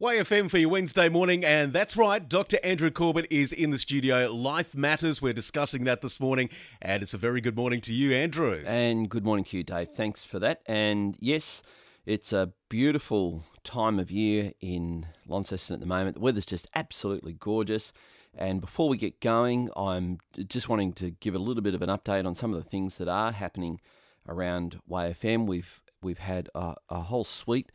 Way 0.00 0.16
FM 0.16 0.50
for 0.50 0.56
your 0.56 0.70
Wednesday 0.70 1.10
morning, 1.10 1.44
and 1.44 1.74
that's 1.74 1.94
right, 1.94 2.26
Dr. 2.26 2.58
Andrew 2.64 2.90
Corbett 2.90 3.26
is 3.28 3.52
in 3.52 3.70
the 3.70 3.76
studio. 3.76 4.32
Life 4.32 4.74
matters. 4.74 5.20
We're 5.20 5.34
discussing 5.34 5.84
that 5.84 6.00
this 6.00 6.18
morning, 6.18 6.48
and 6.80 7.02
it's 7.02 7.12
a 7.12 7.18
very 7.18 7.42
good 7.42 7.54
morning 7.54 7.82
to 7.82 7.92
you, 7.92 8.14
Andrew. 8.14 8.62
And 8.64 9.10
good 9.10 9.26
morning 9.26 9.44
to 9.44 9.58
you, 9.58 9.62
Dave. 9.62 9.90
Thanks 9.90 10.24
for 10.24 10.38
that. 10.38 10.62
And 10.64 11.18
yes, 11.20 11.62
it's 12.06 12.32
a 12.32 12.50
beautiful 12.70 13.42
time 13.62 13.98
of 13.98 14.10
year 14.10 14.52
in 14.62 15.04
Launceston 15.28 15.74
at 15.74 15.80
the 15.80 15.86
moment. 15.86 16.14
The 16.14 16.22
weather's 16.22 16.46
just 16.46 16.70
absolutely 16.74 17.34
gorgeous. 17.34 17.92
And 18.34 18.62
before 18.62 18.88
we 18.88 18.96
get 18.96 19.20
going, 19.20 19.68
I'm 19.76 20.16
just 20.48 20.70
wanting 20.70 20.94
to 20.94 21.10
give 21.10 21.34
a 21.34 21.38
little 21.38 21.62
bit 21.62 21.74
of 21.74 21.82
an 21.82 21.90
update 21.90 22.24
on 22.24 22.34
some 22.34 22.54
of 22.54 22.64
the 22.64 22.70
things 22.70 22.96
that 22.96 23.08
are 23.08 23.32
happening 23.32 23.82
around 24.26 24.80
YFM. 24.88 25.46
We've 25.46 25.82
we've 26.02 26.20
had 26.20 26.48
a, 26.54 26.74
a 26.88 27.00
whole 27.00 27.24
suite 27.24 27.70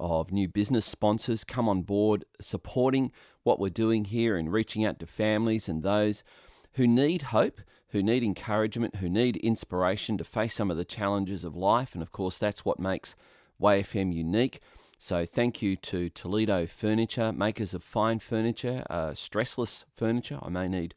of 0.00 0.32
new 0.32 0.48
business 0.48 0.86
sponsors 0.86 1.44
come 1.44 1.68
on 1.68 1.82
board 1.82 2.24
supporting 2.40 3.12
what 3.42 3.60
we're 3.60 3.68
doing 3.68 4.06
here 4.06 4.36
and 4.36 4.52
reaching 4.52 4.84
out 4.84 4.98
to 4.98 5.06
families 5.06 5.68
and 5.68 5.82
those 5.82 6.24
who 6.74 6.86
need 6.86 7.22
hope, 7.22 7.60
who 7.90 8.02
need 8.02 8.22
encouragement, 8.24 8.96
who 8.96 9.08
need 9.08 9.36
inspiration 9.36 10.16
to 10.18 10.24
face 10.24 10.54
some 10.54 10.70
of 10.70 10.76
the 10.76 10.84
challenges 10.84 11.44
of 11.44 11.54
life. 11.54 11.94
And 11.94 12.02
of 12.02 12.12
course, 12.12 12.38
that's 12.38 12.64
what 12.64 12.80
makes 12.80 13.14
Way 13.58 13.82
FM 13.82 14.14
unique. 14.14 14.60
So, 14.98 15.24
thank 15.26 15.62
you 15.62 15.76
to 15.76 16.08
Toledo 16.10 16.66
Furniture, 16.66 17.32
makers 17.32 17.74
of 17.74 17.82
fine 17.82 18.18
furniture, 18.18 18.84
uh, 18.88 19.10
stressless 19.10 19.84
furniture. 19.96 20.38
I 20.42 20.48
may 20.48 20.68
need 20.68 20.94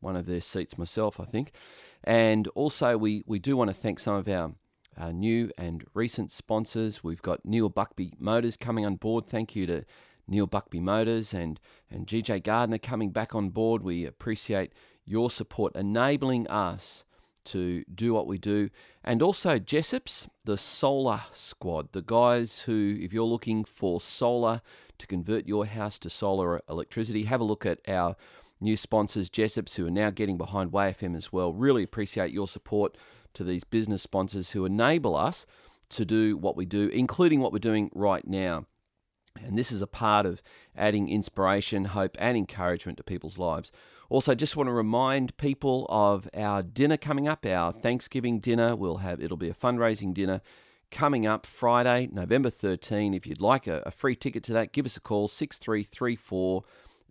one 0.00 0.16
of 0.16 0.26
their 0.26 0.40
seats 0.40 0.78
myself, 0.78 1.20
I 1.20 1.24
think. 1.24 1.52
And 2.04 2.48
also, 2.48 2.96
we, 2.96 3.22
we 3.26 3.38
do 3.38 3.56
want 3.56 3.68
to 3.68 3.74
thank 3.74 3.98
some 3.98 4.14
of 4.14 4.28
our 4.28 4.54
uh, 5.00 5.12
new 5.12 5.50
and 5.56 5.84
recent 5.94 6.30
sponsors. 6.30 7.02
We've 7.02 7.22
got 7.22 7.44
Neil 7.44 7.70
Buckby 7.70 8.12
Motors 8.20 8.56
coming 8.56 8.84
on 8.84 8.96
board. 8.96 9.26
Thank 9.26 9.56
you 9.56 9.66
to 9.66 9.84
Neil 10.28 10.46
Buckby 10.46 10.80
Motors 10.80 11.32
and, 11.32 11.58
and 11.90 12.06
GJ 12.06 12.42
Gardner 12.44 12.78
coming 12.78 13.10
back 13.10 13.34
on 13.34 13.48
board. 13.48 13.82
We 13.82 14.04
appreciate 14.04 14.72
your 15.06 15.30
support, 15.30 15.74
enabling 15.74 16.46
us 16.48 17.04
to 17.46 17.82
do 17.92 18.12
what 18.12 18.26
we 18.26 18.36
do. 18.36 18.68
And 19.02 19.22
also 19.22 19.58
Jessop's, 19.58 20.28
the 20.44 20.58
solar 20.58 21.22
squad, 21.32 21.92
the 21.92 22.02
guys 22.02 22.60
who, 22.60 22.98
if 23.00 23.14
you're 23.14 23.24
looking 23.24 23.64
for 23.64 24.00
solar 24.00 24.60
to 24.98 25.06
convert 25.06 25.46
your 25.46 25.64
house 25.64 25.98
to 26.00 26.10
solar 26.10 26.60
electricity, 26.68 27.24
have 27.24 27.40
a 27.40 27.44
look 27.44 27.64
at 27.64 27.80
our 27.88 28.16
new 28.60 28.76
sponsors, 28.76 29.30
Jessop's, 29.30 29.76
who 29.76 29.86
are 29.86 29.90
now 29.90 30.10
getting 30.10 30.36
behind 30.36 30.72
Way 30.72 30.92
FM 30.92 31.16
as 31.16 31.32
well. 31.32 31.54
Really 31.54 31.82
appreciate 31.82 32.32
your 32.32 32.46
support 32.46 32.98
to 33.34 33.44
these 33.44 33.64
business 33.64 34.02
sponsors 34.02 34.50
who 34.50 34.64
enable 34.64 35.16
us 35.16 35.46
to 35.90 36.04
do 36.04 36.36
what 36.36 36.56
we 36.56 36.64
do, 36.64 36.88
including 36.88 37.40
what 37.40 37.52
we're 37.52 37.58
doing 37.58 37.90
right 37.94 38.26
now. 38.26 38.66
And 39.42 39.56
this 39.56 39.70
is 39.70 39.80
a 39.80 39.86
part 39.86 40.26
of 40.26 40.42
adding 40.76 41.08
inspiration, 41.08 41.86
hope, 41.86 42.16
and 42.18 42.36
encouragement 42.36 42.98
to 42.98 43.04
people's 43.04 43.38
lives. 43.38 43.70
Also, 44.08 44.34
just 44.34 44.56
want 44.56 44.66
to 44.66 44.72
remind 44.72 45.36
people 45.36 45.86
of 45.88 46.28
our 46.34 46.62
dinner 46.62 46.96
coming 46.96 47.28
up, 47.28 47.46
our 47.46 47.72
Thanksgiving 47.72 48.40
dinner. 48.40 48.74
We'll 48.74 48.98
have 48.98 49.20
it'll 49.20 49.36
be 49.36 49.48
a 49.48 49.54
fundraising 49.54 50.12
dinner 50.12 50.40
coming 50.90 51.26
up 51.26 51.46
Friday, 51.46 52.08
November 52.12 52.50
13. 52.50 53.14
If 53.14 53.26
you'd 53.26 53.40
like 53.40 53.68
a, 53.68 53.82
a 53.86 53.92
free 53.92 54.16
ticket 54.16 54.42
to 54.44 54.52
that, 54.54 54.72
give 54.72 54.84
us 54.84 54.96
a 54.96 55.00
call 55.00 55.28
6334 55.28 56.64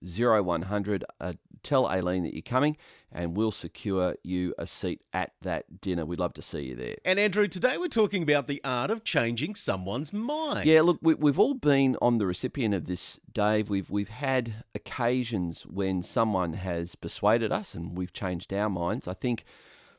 0100. 0.04 1.04
Uh, 1.20 1.34
tell 1.64 1.88
Aileen 1.88 2.24
that 2.24 2.34
you're 2.34 2.42
coming 2.42 2.78
and 3.12 3.36
we'll 3.36 3.52
secure 3.52 4.16
you 4.24 4.54
a 4.58 4.68
seat 4.68 5.02
at 5.14 5.34
that 5.42 5.82
dinner. 5.82 6.06
We'd 6.06 6.20
love 6.20 6.34
to 6.34 6.42
see 6.42 6.66
you 6.66 6.76
there. 6.76 6.96
And 7.04 7.20
Andrew, 7.20 7.48
today 7.48 7.78
we're 7.78 7.88
talking 7.88 8.24
about 8.24 8.48
the 8.48 8.62
art 8.64 8.92
of 8.92 9.04
changing 9.04 9.56
someone's 9.56 10.14
mind. 10.14 10.66
Yeah, 10.66 10.82
look, 10.82 11.00
we, 11.02 11.16
have 11.30 11.40
all 11.40 11.56
been 11.56 11.98
on 12.02 12.18
the 12.18 12.26
recipient 12.26 12.74
of 12.74 12.88
this, 12.88 13.20
Dave. 13.32 13.70
We've 13.70 13.90
we've 13.90 14.10
had 14.10 14.64
occasions 14.76 15.64
when 15.64 16.04
someone 16.04 16.54
has 16.54 16.96
persuaded 16.96 17.52
us 17.52 17.74
and 17.74 17.98
we've 17.98 18.14
changed 18.14 18.54
our 18.54 18.70
minds. 18.70 19.08
I 19.08 19.14
think 19.14 19.44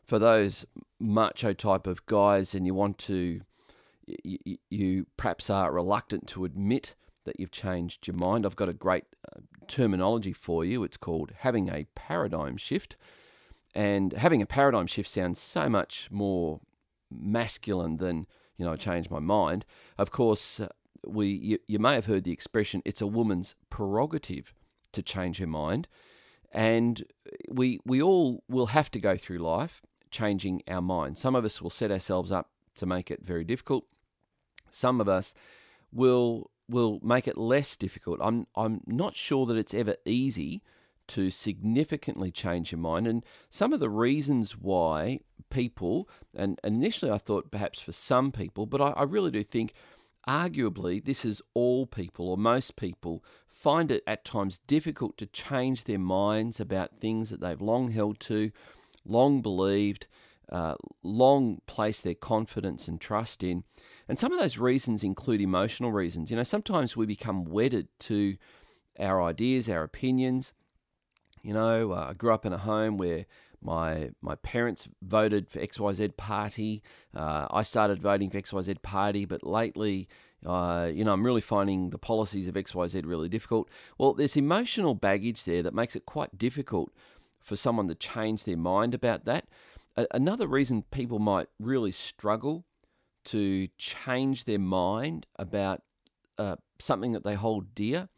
for 0.05 0.19
those 0.19 0.65
macho 0.99 1.53
type 1.53 1.87
of 1.87 2.05
guys, 2.07 2.55
and 2.55 2.67
you 2.67 2.75
want 2.75 2.99
to, 2.99 3.41
you, 4.25 4.59
you 4.69 5.07
perhaps 5.17 5.51
are 5.51 5.73
reluctant 5.73 6.27
to 6.29 6.45
admit 6.45 6.95
that 7.25 7.39
you've 7.39 7.53
changed 7.53 8.07
your 8.07 8.17
mind. 8.17 8.45
I've 8.45 8.57
got 8.57 8.69
a 8.69 8.75
great 8.75 9.05
terminology 9.71 10.33
for 10.33 10.65
you. 10.65 10.85
It's 10.85 10.97
called 10.97 11.33
having 11.39 11.69
a 11.69 11.87
paradigm 11.95 12.57
shift. 12.57 12.97
And 13.75 14.13
having 14.13 14.43
a 14.43 14.47
paradigm 14.47 14.87
shift 14.87 15.09
sounds 15.09 15.39
so 15.39 15.69
much 15.69 16.09
more 16.11 16.61
masculine 17.11 17.97
than, 17.99 18.27
you 18.57 18.65
know, 18.65 18.73
I 18.73 18.77
changed 18.77 19.11
my 19.11 19.21
mind. 19.21 19.65
Of 19.97 20.11
course, 20.11 20.61
uh, 20.61 20.69
we 21.07 21.29
you, 21.29 21.59
you 21.67 21.79
may 21.79 21.95
have 21.95 22.07
heard 22.07 22.25
the 22.25 22.33
expression 22.33 22.83
it's 22.85 23.01
a 23.01 23.07
woman's 23.07 23.55
prerogative 23.71 24.53
to 24.93 25.03
change 25.03 25.39
her 25.39 25.47
mind. 25.47 25.89
And 26.53 27.05
we 27.49 27.79
we 27.87 28.03
all 28.03 28.43
will 28.49 28.67
have 28.67 28.91
to 28.91 29.01
go 29.01 29.17
through 29.17 29.39
life 29.39 29.83
changing 30.11 30.63
our 30.69 30.83
mind. 30.83 31.17
Some 31.17 31.37
of 31.37 31.45
us 31.45 31.63
will 31.63 31.71
set 31.71 31.93
ourselves 31.93 32.33
up 32.33 32.51
to 32.75 32.87
make 32.87 33.11
it 33.11 33.25
very 33.25 33.45
difficult. 33.45 33.87
Some 34.69 35.01
of 35.01 35.09
us 35.09 35.33
will 35.93 36.51
will 36.71 37.01
make 37.03 37.29
it 37.29 37.37
less 37.37 37.77
difficult. 37.77 38.21
I'm 38.23 38.47
I'm 38.57 38.81
not 38.87 39.17
sure 39.17 39.47
that 39.47 39.57
it's 39.57 39.75
ever 39.75 39.97
easy 40.05 40.63
to 41.09 41.31
significantly 41.31 42.31
change 42.31 42.71
your 42.71 42.79
mind. 42.79 43.07
And 43.09 43.25
some 43.51 43.73
of 43.73 43.81
the 43.81 43.91
reasons 43.91 44.57
why 44.57 45.21
people, 45.51 46.09
and 46.37 46.61
initially 46.63 47.11
I 47.11 47.19
thought 47.19 47.51
perhaps 47.51 47.81
for 47.81 47.93
some 47.93 48.31
people, 48.31 48.65
but 48.65 48.81
I, 48.81 48.91
I 48.91 49.03
really 49.03 49.33
do 49.33 49.43
think 49.43 49.75
arguably 50.29 51.05
this 51.05 51.25
is 51.25 51.43
all 51.53 51.87
people 51.87 52.29
or 52.29 52.37
most 52.37 52.77
people 52.77 53.25
find 53.49 53.91
it 53.91 54.03
at 54.07 54.25
times 54.25 54.61
difficult 54.67 55.19
to 55.19 55.27
change 55.27 55.85
their 55.85 55.99
minds 55.99 56.61
about 56.61 57.01
things 57.01 57.31
that 57.31 57.41
they've 57.41 57.61
long 57.61 57.91
held 57.91 58.21
to, 58.21 58.53
long 59.05 59.43
believed, 59.43 60.07
uh, 60.51 60.77
long 61.03 61.61
placed 61.67 62.05
their 62.05 62.15
confidence 62.15 62.89
and 62.89 63.01
trust 63.01 63.43
in. 63.43 63.65
And 64.11 64.19
some 64.19 64.33
of 64.33 64.41
those 64.41 64.59
reasons 64.59 65.05
include 65.05 65.41
emotional 65.41 65.93
reasons. 65.93 66.33
You 66.33 66.37
know, 66.37 66.43
sometimes 66.43 66.97
we 66.97 67.07
become 67.07 67.45
wedded 67.45 67.87
to 68.01 68.37
our 68.99 69.23
ideas, 69.23 69.69
our 69.69 69.85
opinions. 69.85 70.53
You 71.45 71.55
know, 71.55 71.93
uh, 71.93 72.09
I 72.11 72.15
grew 72.15 72.35
up 72.35 72.45
in 72.45 72.53
a 72.53 72.59
home 72.59 72.97
where 72.97 73.27
my 73.63 74.11
my 74.21 74.35
parents 74.35 74.89
voted 75.01 75.49
for 75.49 75.61
XYZ 75.61 76.17
party. 76.17 76.83
Uh, 77.15 77.47
I 77.53 77.63
started 77.63 78.03
voting 78.03 78.31
for 78.31 78.41
XYZ 78.41 78.83
party, 78.83 79.27
but 79.27 79.47
lately, 79.47 80.09
uh, 80.45 80.91
you 80.93 81.05
know, 81.05 81.13
I'm 81.13 81.25
really 81.25 81.41
finding 81.41 81.91
the 81.91 81.99
policies 81.99 82.49
of 82.49 82.57
XYZ 82.57 83.07
really 83.07 83.29
difficult. 83.29 83.69
Well, 83.97 84.15
there's 84.15 84.37
emotional 84.37 84.97
baggage 84.97 85.45
there 85.45 85.63
that 85.63 85.73
makes 85.73 85.95
it 85.95 86.05
quite 86.05 86.37
difficult 86.37 86.93
for 87.39 87.55
someone 87.55 87.87
to 87.87 87.95
change 87.95 88.43
their 88.43 88.57
mind 88.57 88.93
about 88.93 89.25
that. 89.27 89.47
another 90.11 90.49
reason 90.49 90.83
people 90.91 91.21
might 91.21 91.47
really 91.61 91.93
struggle 91.93 92.65
to 93.25 93.69
change 93.79 94.45
their 94.45 94.59
mind 94.59 95.27
about 95.37 95.83
uh, 96.39 96.57
something 96.79 97.13
that 97.13 97.25
they 97.25 97.35
hold 97.35 97.75
dear 97.75 98.09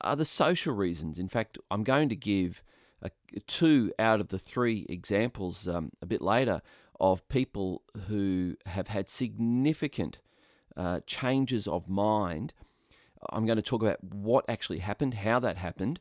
are 0.00 0.16
the 0.16 0.24
social 0.24 0.74
reasons. 0.74 1.18
In 1.18 1.28
fact, 1.28 1.58
I'm 1.70 1.84
going 1.84 2.08
to 2.08 2.16
give 2.16 2.62
a, 3.02 3.10
two 3.46 3.92
out 3.98 4.20
of 4.20 4.28
the 4.28 4.38
three 4.38 4.86
examples 4.88 5.66
um, 5.66 5.90
a 6.00 6.06
bit 6.06 6.22
later 6.22 6.60
of 7.00 7.28
people 7.28 7.82
who 8.08 8.56
have 8.66 8.88
had 8.88 9.08
significant 9.08 10.18
uh, 10.76 11.00
changes 11.06 11.66
of 11.66 11.88
mind. 11.88 12.52
I'm 13.30 13.46
going 13.46 13.56
to 13.56 13.62
talk 13.62 13.82
about 13.82 14.02
what 14.02 14.44
actually 14.48 14.78
happened, 14.78 15.14
how 15.14 15.40
that 15.40 15.56
happened, 15.56 16.00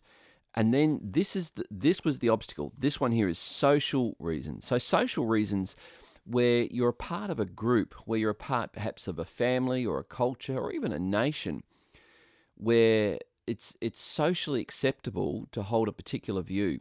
and 0.53 0.73
then 0.73 0.99
this 1.03 1.35
is 1.35 1.51
the, 1.51 1.65
this 1.69 2.03
was 2.03 2.19
the 2.19 2.29
obstacle. 2.29 2.71
This 2.77 2.99
one 2.99 3.11
here 3.11 3.27
is 3.27 3.37
social 3.37 4.15
reasons. 4.19 4.65
So 4.65 4.77
social 4.77 5.25
reasons 5.25 5.75
where 6.25 6.63
you're 6.63 6.89
a 6.89 6.93
part 6.93 7.29
of 7.29 7.39
a 7.39 7.45
group, 7.45 7.93
where 8.05 8.19
you're 8.19 8.31
a 8.31 8.35
part 8.35 8.73
perhaps 8.73 9.07
of 9.07 9.19
a 9.19 9.25
family 9.25 9.85
or 9.85 9.99
a 9.99 10.03
culture 10.03 10.57
or 10.57 10.71
even 10.71 10.91
a 10.91 10.99
nation, 10.99 11.63
where 12.55 13.19
it's 13.47 13.75
it's 13.79 14.01
socially 14.01 14.61
acceptable 14.61 15.47
to 15.51 15.61
hold 15.61 15.87
a 15.87 15.93
particular 15.93 16.41
view. 16.41 16.79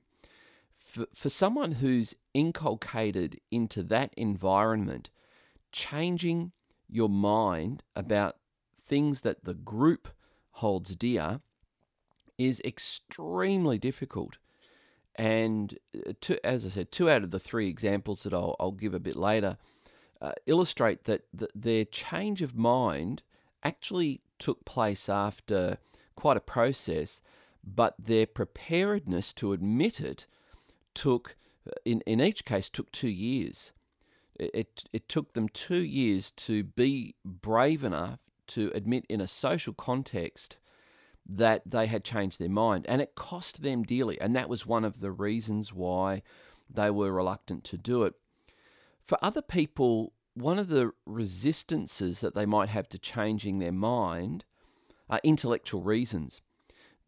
For, 0.77 1.07
for 1.15 1.29
someone 1.29 1.73
who's 1.73 2.15
inculcated 2.33 3.41
into 3.51 3.83
that 3.85 4.15
environment, 4.17 5.11
changing 5.73 6.53
your 6.89 7.09
mind 7.09 7.83
about 7.97 8.37
things 8.87 9.23
that 9.23 9.45
the 9.45 9.55
group 9.55 10.09
holds 10.53 10.95
dear 10.95 11.41
is 12.39 12.61
extremely 12.65 13.79
difficult. 13.79 14.39
And 15.17 15.79
uh, 15.95 16.13
two, 16.21 16.39
as 16.43 16.67
I 16.67 16.71
said, 16.71 16.91
two 16.91 17.09
out 17.09 17.23
of 17.23 17.31
the 17.31 17.39
three 17.39 17.69
examples 17.69 18.25
that 18.25 18.35
I'll, 18.35 18.57
I'll 18.59 18.73
give 18.73 18.95
a 18.95 19.01
bit 19.01 19.17
later 19.17 19.59
uh, 20.25 20.33
illustrate 20.47 21.05
that 21.05 21.23
the, 21.35 21.49
their 21.55 21.85
change 21.85 22.41
of 22.41 22.57
mind 22.57 23.23
actually 23.63 24.23
took 24.39 24.65
place 24.65 25.09
after 25.09 25.77
quite 26.17 26.37
a 26.37 26.41
process, 26.41 27.21
but 27.63 27.95
their 27.99 28.27
preparedness 28.27 29.35
to 29.35 29.53
admit 29.53 30.01
it 30.01 30.27
took, 30.95 31.37
uh, 31.69 31.73
in, 31.85 32.01
in 32.07 32.23
each 32.23 32.45
case, 32.45 32.71
took 32.71 32.91
two 32.91 33.09
years. 33.09 33.73
It, 34.37 34.85
it 34.93 35.09
took 35.09 35.35
them 35.35 35.49
two 35.49 35.83
years 35.83 36.31
to 36.33 36.65
be 36.65 37.15
brave 37.25 37.85
enough 37.85 38.19
to 38.49 38.73
admit 38.75 39.05
in 39.09 39.21
a 39.21 39.29
social 39.29 39.75
context 39.75 40.57
that 41.27 41.63
they 41.65 41.87
had 41.87 42.05
changed 42.05 42.39
their 42.39 42.49
mind. 42.49 42.85
And 42.89 43.01
it 43.01 43.15
cost 43.15 43.63
them 43.63 43.83
dearly. 43.83 44.21
And 44.21 44.35
that 44.37 44.49
was 44.49 44.67
one 44.67 44.85
of 44.85 45.01
the 45.01 45.11
reasons 45.11 45.73
why 45.73 46.23
they 46.69 46.91
were 46.91 47.13
reluctant 47.13 47.65
to 47.65 47.79
do 47.79 48.05
it. 48.05 48.15
For 49.07 49.19
other 49.23 49.43
people, 49.43 50.13
one 50.35 50.59
of 50.59 50.69
the 50.69 50.93
resistances 51.07 52.21
that 52.21 52.35
they 52.35 52.47
might 52.47 52.69
have 52.69 52.89
to 52.91 52.99
changing 52.99 53.59
their 53.59 53.73
mind 53.73 54.45
are 55.09 55.21
intellectual 55.23 55.83
reasons. 55.83 56.41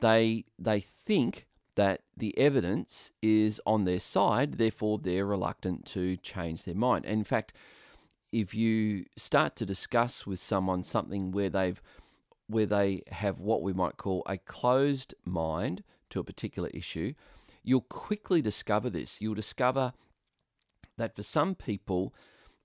They, 0.00 0.44
they 0.58 0.80
think 0.80 1.46
that 1.76 2.02
the 2.16 2.36
evidence 2.38 3.12
is 3.22 3.60
on 3.66 3.84
their 3.84 4.00
side, 4.00 4.54
therefore 4.54 4.98
they're 4.98 5.26
reluctant 5.26 5.84
to 5.86 6.16
change 6.18 6.64
their 6.64 6.74
mind. 6.74 7.04
And 7.04 7.18
in 7.18 7.24
fact, 7.24 7.52
if 8.32 8.54
you 8.54 9.06
start 9.16 9.56
to 9.56 9.66
discuss 9.66 10.26
with 10.26 10.40
someone 10.40 10.82
something 10.82 11.30
where 11.30 11.50
they've 11.50 11.80
where 12.48 12.66
they 12.66 13.02
have 13.10 13.40
what 13.40 13.62
we 13.62 13.72
might 13.72 13.96
call 13.96 14.22
a 14.26 14.38
closed 14.38 15.14
mind 15.24 15.82
to 16.10 16.20
a 16.20 16.24
particular 16.24 16.68
issue, 16.72 17.12
you'll 17.62 17.80
quickly 17.80 18.40
discover 18.40 18.88
this. 18.88 19.20
You'll 19.20 19.34
discover 19.34 19.92
that 20.96 21.14
for 21.14 21.22
some 21.22 21.54
people, 21.54 22.14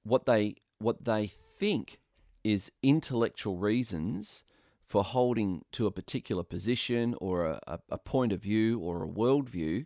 what 0.04 0.25
they 0.25 0.56
what 0.80 1.06
they 1.06 1.31
think 1.57 2.00
is 2.44 2.72
intellectual 2.81 3.57
reasons 3.57 4.44
for 4.83 5.04
holding 5.04 5.63
to 5.72 5.86
a 5.88 5.92
particular 5.92 6.44
position 6.44 7.16
or 7.22 7.45
a, 7.45 7.80
a 7.89 7.98
point 7.98 8.33
of 8.33 8.42
view 8.42 8.80
or 8.80 9.04
a 9.04 9.07
worldview, 9.07 9.86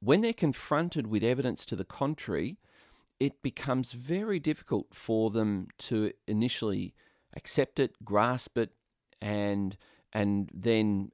when 0.00 0.20
they're 0.20 0.32
confronted 0.34 1.06
with 1.06 1.24
evidence 1.24 1.64
to 1.64 1.76
the 1.76 1.84
contrary, 1.84 2.58
it 3.20 3.40
becomes 3.42 3.92
very 3.92 4.38
difficult 4.38 4.88
for 4.92 5.30
them 5.30 5.68
to 5.78 6.12
initially 6.26 6.94
accept 7.34 7.78
it, 7.78 7.92
grasp 8.04 8.58
it, 8.58 8.72
and 9.24 9.76
and 10.12 10.50
then 10.54 11.10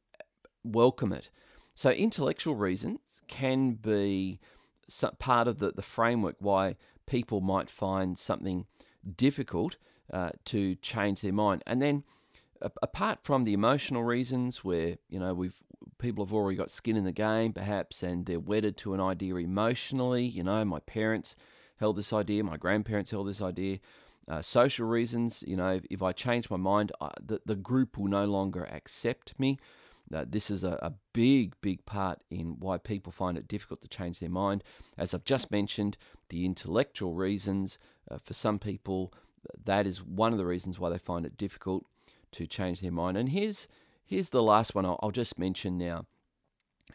welcome 0.65 1.13
it. 1.13 1.31
So 1.75 1.91
intellectual 1.91 2.57
reasons 2.57 2.99
can 3.29 3.75
be 3.75 4.41
part 5.19 5.47
of 5.47 5.61
the, 5.61 5.71
the 5.71 5.83
framework 5.83 6.37
why 6.41 6.77
people 7.07 7.41
might 7.41 7.71
find 7.71 8.19
something 8.19 8.67
difficult 9.17 9.77
uh, 10.13 10.31
to 10.47 10.75
change 10.77 11.21
their 11.21 11.33
mind. 11.33 11.63
And 11.67 11.81
then 11.81 12.03
apart 12.83 13.21
from 13.23 13.45
the 13.45 13.55
emotional 13.55 14.03
reasons 14.03 14.65
where, 14.65 14.97
you 15.09 15.19
know, 15.19 15.33
we've 15.33 15.57
people 15.99 16.25
have 16.25 16.35
already 16.35 16.57
got 16.57 16.71
skin 16.71 16.97
in 16.97 17.05
the 17.05 17.13
game 17.13 17.53
perhaps 17.53 18.03
and 18.03 18.27
they're 18.27 18.41
wedded 18.41 18.77
to 18.77 18.93
an 18.93 19.01
idea 19.01 19.37
emotionally, 19.37 20.25
you 20.25 20.43
know, 20.43 20.65
my 20.65 20.81
parents 20.81 21.37
held 21.79 21.97
this 21.97 22.13
idea, 22.13 22.43
my 22.43 22.57
grandparents 22.57 23.13
held 23.13 23.29
this 23.29 23.41
idea. 23.41 23.79
Uh, 24.29 24.41
social 24.41 24.87
reasons, 24.87 25.43
you 25.47 25.57
know, 25.57 25.73
if, 25.73 25.85
if 25.91 26.03
I 26.03 26.13
change 26.13 26.51
my 26.51 26.57
mind, 26.57 26.93
I, 27.01 27.11
the, 27.21 27.41
the 27.47 27.57
group 27.57 27.99
will 27.99 28.09
no 28.09 28.27
longer 28.27 28.65
accept 28.71 29.39
me. 29.39 29.59
Uh, 30.13 30.25
this 30.29 30.51
is 30.51 30.65
a, 30.65 30.79
a, 30.83 30.93
big, 31.13 31.55
big 31.61 31.85
part 31.87 32.21
in 32.31 32.57
why 32.59 32.79
people 32.79 33.13
find 33.13 33.39
it 33.39 33.47
difficult 33.47 33.81
to 33.81 33.89
change 33.89 34.19
their 34.19 34.31
mind. 34.31 34.65
As 34.99 35.15
I've 35.15 35.25
just 35.25 35.51
mentioned, 35.51 35.97
the 36.31 36.45
intellectual 36.45 37.15
reasons, 37.15 37.79
uh, 38.11 38.19
for 38.19 38.35
some 38.35 38.59
people, 38.59 39.13
that 39.65 39.87
is 39.87 40.03
one 40.03 40.33
of 40.33 40.39
the 40.39 40.47
reasons 40.47 40.79
why 40.79 40.91
they 40.91 40.99
find 40.99 41.25
it 41.25 41.37
difficult 41.37 41.87
to 42.33 42.47
change 42.47 42.81
their 42.81 42.91
mind. 42.93 43.17
And 43.17 43.29
here's, 43.29 43.69
here's 44.05 44.31
the 44.31 44.43
last 44.43 44.75
one 44.75 44.85
I'll, 44.85 44.99
I'll 45.03 45.11
just 45.11 45.39
mention 45.39 45.79
now, 45.79 46.07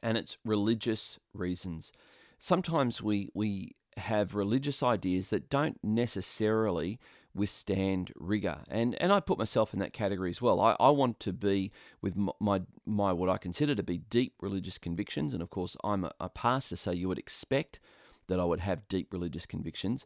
and 0.04 0.18
it's 0.18 0.38
religious 0.44 1.19
reasons. 1.33 1.92
Sometimes 2.39 3.01
we, 3.01 3.30
we 3.33 3.75
have 3.97 4.36
religious 4.36 4.83
ideas 4.83 5.30
that 5.30 5.50
don't 5.50 5.80
necessarily 5.83 7.00
withstand 7.33 8.12
rigor. 8.15 8.59
And 8.69 8.95
and 8.95 9.12
I 9.12 9.19
put 9.19 9.38
myself 9.38 9.74
in 9.74 9.80
that 9.80 9.94
category 9.94 10.30
as 10.30 10.42
well. 10.42 10.62
I, 10.62 10.75
I 10.80 10.89
want 10.89 11.19
to 11.21 11.33
be 11.33 11.71
with 12.01 12.15
my, 12.15 12.62
my 12.86 13.12
what 13.12 13.30
I 13.30 13.38
consider 13.38 13.75
to 13.75 13.83
be 13.83 13.97
deep 13.97 14.33
religious 14.42 14.77
convictions. 14.77 15.33
And 15.33 15.42
of 15.42 15.50
course, 15.50 15.75
I'm 15.83 16.06
a, 16.06 16.12
a 16.19 16.30
pastor, 16.30 16.77
so 16.77 16.92
you 16.92 17.07
would 17.07 17.19
expect 17.19 17.80
that 18.27 18.39
I 18.39 18.45
would 18.45 18.62
have 18.62 18.88
deep 18.88 19.12
religious 19.12 19.45
convictions. 19.45 20.06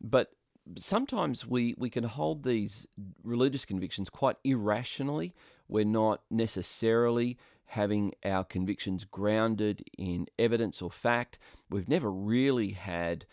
But 0.00 0.32
sometimes 0.76 1.46
we, 1.46 1.74
we 1.78 1.90
can 1.90 2.04
hold 2.04 2.42
these 2.42 2.86
religious 3.22 3.64
convictions 3.64 4.10
quite 4.10 4.36
irrationally. 4.44 5.34
We're 5.68 5.84
not 5.84 6.22
necessarily 6.30 7.38
having 7.66 8.14
our 8.24 8.44
convictions 8.44 9.04
grounded 9.04 9.84
in 9.98 10.26
evidence 10.38 10.80
or 10.80 10.90
fact. 10.90 11.38
We've 11.68 11.88
never 11.88 12.10
really 12.10 12.70
had 12.70 13.26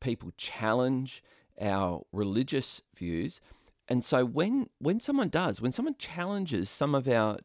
people 0.00 0.32
challenge 0.36 1.22
our 1.60 2.02
religious 2.12 2.80
views. 2.96 3.40
And 3.88 4.04
so 4.04 4.24
when 4.24 4.68
when 4.78 5.00
someone 5.00 5.30
does, 5.30 5.60
when 5.60 5.72
someone 5.72 5.96
challenges 5.98 6.68
some 6.68 6.94
of 6.94 7.08
our 7.08 7.38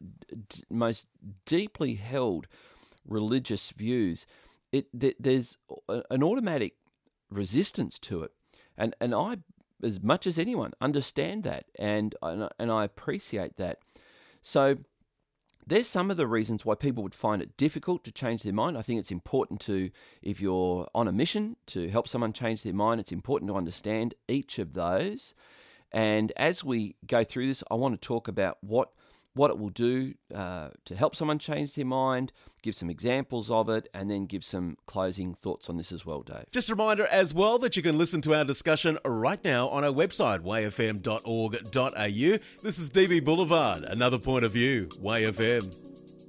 d- 0.48 0.62
most 0.70 1.06
deeply 1.46 1.94
held 1.94 2.46
religious 3.06 3.70
views, 3.70 4.26
it 4.70 4.86
th- 4.98 5.16
there's 5.18 5.56
a, 5.88 6.02
an 6.10 6.22
automatic 6.22 6.74
resistance 7.30 7.98
to 8.00 8.22
it. 8.22 8.32
And 8.76 8.94
and 9.00 9.14
I 9.14 9.38
as 9.82 10.02
much 10.02 10.26
as 10.26 10.38
anyone 10.38 10.72
understand 10.80 11.44
that 11.44 11.64
and 11.78 12.14
and 12.22 12.70
I 12.70 12.84
appreciate 12.84 13.56
that. 13.56 13.78
So 14.42 14.76
there's 15.66 15.88
some 15.88 16.10
of 16.10 16.16
the 16.16 16.26
reasons 16.26 16.64
why 16.64 16.74
people 16.74 17.02
would 17.02 17.14
find 17.14 17.40
it 17.40 17.56
difficult 17.56 18.04
to 18.04 18.12
change 18.12 18.42
their 18.42 18.52
mind. 18.52 18.76
I 18.76 18.82
think 18.82 19.00
it's 19.00 19.10
important 19.10 19.60
to, 19.62 19.90
if 20.22 20.40
you're 20.40 20.86
on 20.94 21.08
a 21.08 21.12
mission 21.12 21.56
to 21.68 21.88
help 21.88 22.08
someone 22.08 22.32
change 22.32 22.62
their 22.62 22.74
mind, 22.74 23.00
it's 23.00 23.12
important 23.12 23.50
to 23.50 23.56
understand 23.56 24.14
each 24.28 24.58
of 24.58 24.74
those. 24.74 25.34
And 25.92 26.32
as 26.36 26.64
we 26.64 26.96
go 27.06 27.24
through 27.24 27.46
this, 27.46 27.62
I 27.70 27.76
want 27.76 28.00
to 28.00 28.06
talk 28.06 28.28
about 28.28 28.58
what 28.62 28.90
what 29.34 29.50
it 29.50 29.58
will 29.58 29.70
do 29.70 30.14
uh, 30.34 30.70
to 30.84 30.94
help 30.94 31.14
someone 31.16 31.38
change 31.38 31.74
their 31.74 31.84
mind, 31.84 32.32
give 32.62 32.74
some 32.74 32.88
examples 32.88 33.50
of 33.50 33.68
it, 33.68 33.88
and 33.92 34.10
then 34.10 34.26
give 34.26 34.44
some 34.44 34.76
closing 34.86 35.34
thoughts 35.34 35.68
on 35.68 35.76
this 35.76 35.92
as 35.92 36.06
well, 36.06 36.22
Dave. 36.22 36.44
Just 36.52 36.70
a 36.70 36.74
reminder 36.74 37.06
as 37.08 37.34
well 37.34 37.58
that 37.58 37.76
you 37.76 37.82
can 37.82 37.98
listen 37.98 38.20
to 38.22 38.34
our 38.34 38.44
discussion 38.44 38.98
right 39.04 39.42
now 39.44 39.68
on 39.68 39.84
our 39.84 39.90
website, 39.90 40.40
wayfm.org.au. 40.40 41.58
This 42.62 42.78
is 42.78 42.90
DB 42.90 43.24
Boulevard, 43.24 43.82
another 43.84 44.18
point 44.18 44.44
of 44.44 44.52
view, 44.52 44.88
Way 45.00 45.24
WayFM. 45.24 46.23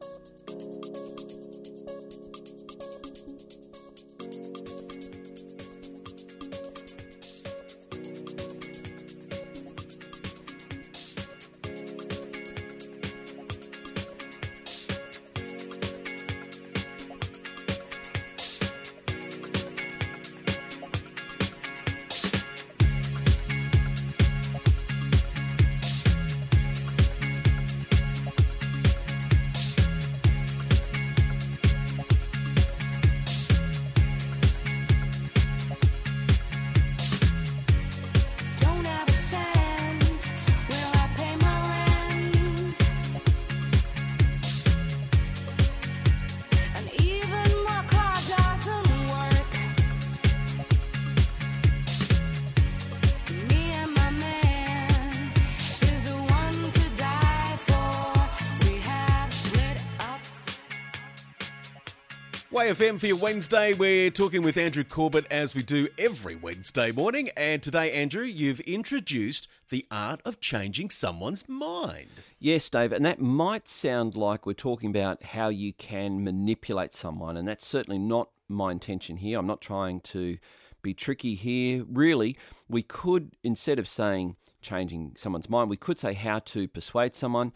FM 62.63 62.99
for 62.99 63.07
your 63.07 63.17
Wednesday. 63.17 63.73
We're 63.73 64.09
talking 64.09 64.41
with 64.41 64.55
Andrew 64.55 64.85
Corbett 64.85 65.25
as 65.29 65.53
we 65.53 65.61
do 65.61 65.89
every 65.97 66.37
Wednesday 66.37 66.89
morning. 66.91 67.29
And 67.35 67.61
today, 67.61 67.91
Andrew, 67.91 68.23
you've 68.23 68.61
introduced 68.61 69.49
the 69.69 69.85
art 69.91 70.21
of 70.23 70.39
changing 70.39 70.89
someone's 70.89 71.47
mind. 71.49 72.07
Yes, 72.39 72.69
Dave, 72.69 72.93
and 72.93 73.05
that 73.05 73.19
might 73.19 73.67
sound 73.67 74.15
like 74.15 74.45
we're 74.45 74.53
talking 74.53 74.89
about 74.89 75.21
how 75.21 75.49
you 75.49 75.73
can 75.73 76.23
manipulate 76.23 76.93
someone, 76.93 77.35
and 77.35 77.45
that's 77.45 77.67
certainly 77.67 77.99
not 77.99 78.29
my 78.47 78.71
intention 78.71 79.17
here. 79.17 79.37
I'm 79.37 79.47
not 79.47 79.61
trying 79.61 79.99
to 80.01 80.37
be 80.81 80.93
tricky 80.93 81.35
here. 81.35 81.83
Really, 81.91 82.37
we 82.69 82.83
could, 82.83 83.35
instead 83.43 83.79
of 83.79 83.87
saying 83.87 84.37
changing 84.61 85.15
someone's 85.17 85.49
mind, 85.49 85.69
we 85.69 85.77
could 85.77 85.99
say 85.99 86.13
how 86.13 86.39
to 86.39 86.69
persuade 86.69 87.15
someone. 87.15 87.51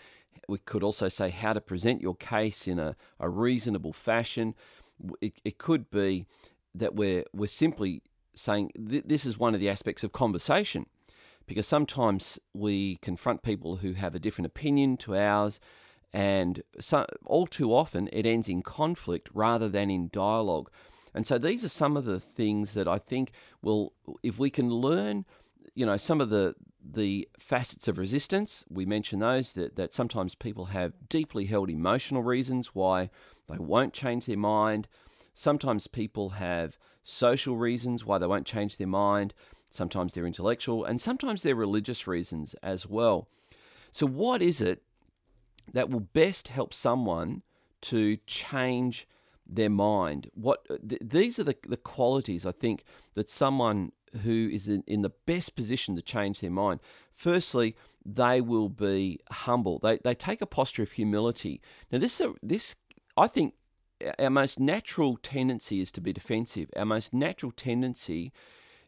We 0.50 0.58
could 0.58 0.84
also 0.84 1.08
say 1.08 1.30
how 1.30 1.54
to 1.54 1.62
present 1.62 2.02
your 2.02 2.16
case 2.16 2.68
in 2.68 2.80
a, 2.80 2.98
a 3.18 3.30
reasonable 3.30 3.94
fashion 3.94 4.56
it, 5.22 5.42
it 5.46 5.58
could 5.58 5.90
be 5.90 6.26
that 6.76 6.96
we're 6.96 7.26
we're 7.34 7.48
simply 7.48 8.02
saying 8.36 8.72
th- 8.90 9.04
this 9.06 9.26
is 9.26 9.38
one 9.38 9.54
of 9.54 9.60
the 9.60 9.70
aspects 9.70 10.04
of 10.04 10.12
conversation 10.12 10.86
because 11.48 11.68
sometimes 11.68 12.40
we 12.54 12.98
confront 12.98 13.42
people 13.42 13.78
who 13.78 13.94
have 13.94 14.16
a 14.16 14.20
different 14.20 14.46
opinion 14.46 14.98
to 14.98 15.16
ours 15.16 15.60
And 16.14 16.64
so, 16.80 17.06
all 17.26 17.48
too 17.48 17.74
often, 17.74 18.10
it 18.12 18.26
ends 18.26 18.50
in 18.50 18.62
conflict 18.64 19.30
rather 19.34 19.70
than 19.70 19.92
in 19.92 20.10
dialogue. 20.12 20.72
And 21.14 21.28
so, 21.28 21.38
these 21.38 21.64
are 21.64 21.70
some 21.70 21.96
of 21.98 22.06
the 22.06 22.20
things 22.20 22.74
that 22.74 22.88
I 22.88 22.98
think 22.98 23.32
will, 23.62 23.94
if 24.24 24.40
we 24.40 24.50
can 24.50 24.70
learn, 24.70 25.26
you 25.76 25.86
know, 25.86 25.98
some 25.98 26.22
of 26.22 26.30
the 26.30 26.56
the 26.84 27.28
facets 27.40 27.88
of 27.88 27.98
resistance. 27.98 28.66
We 28.70 28.86
mentioned 28.86 29.22
those 29.22 29.54
that, 29.54 29.76
that 29.76 29.94
sometimes 29.94 30.36
people 30.36 30.66
have 30.66 30.94
deeply 31.10 31.46
held 31.46 31.70
emotional 31.70 32.24
reasons 32.24 32.74
why 32.74 33.10
they 33.48 33.58
won't 33.58 33.94
change 33.94 34.26
their 34.26 34.38
mind. 34.38 34.88
Sometimes 35.34 35.88
people 35.88 36.30
have 36.30 36.78
social 37.04 37.58
reasons 37.58 38.06
why 38.06 38.18
they 38.18 38.28
won't 38.28 38.46
change 38.46 38.78
their 38.78 38.88
mind. 38.88 39.34
Sometimes 39.70 40.14
they're 40.14 40.26
intellectual, 40.26 40.84
and 40.84 41.00
sometimes 41.00 41.44
they're 41.44 41.56
religious 41.56 42.08
reasons 42.08 42.56
as 42.64 42.88
well. 42.88 43.28
So, 43.92 44.08
what 44.08 44.42
is 44.42 44.62
it 44.62 44.84
that 45.74 45.90
will 45.90 46.00
best 46.00 46.48
help 46.48 46.74
someone 46.74 47.44
to 47.82 48.18
change 48.26 49.08
their 49.46 49.70
mind? 49.70 50.32
What 50.34 50.66
th- 50.88 51.02
these 51.04 51.40
are 51.40 51.44
the, 51.44 51.56
the 51.68 51.78
qualities 51.78 52.46
I 52.46 52.52
think 52.52 52.84
that 53.14 53.30
someone 53.30 53.92
who 54.24 54.50
is 54.52 54.68
in, 54.68 54.84
in 54.88 55.02
the 55.02 55.12
best 55.26 55.56
position 55.56 55.96
to 55.96 56.02
change 56.02 56.40
their 56.40 56.52
mind. 56.52 56.80
Firstly, 57.14 57.76
they 58.06 58.42
will 58.42 58.70
be 58.70 59.20
humble. 59.32 59.80
They, 59.80 59.98
they 59.98 60.16
take 60.16 60.42
a 60.42 60.46
posture 60.46 60.84
of 60.84 60.92
humility. 60.92 61.62
Now, 61.92 62.00
this 62.00 62.20
uh, 62.22 62.34
this 62.42 62.76
I 63.18 63.28
think 63.28 63.56
our 64.18 64.30
most 64.30 64.60
natural 64.60 65.18
tendency 65.18 65.82
is 65.82 65.92
to 65.92 66.02
be 66.02 66.14
defensive. 66.14 66.70
Our 66.76 66.86
most 66.86 67.14
natural 67.14 67.52
tendency 67.52 68.32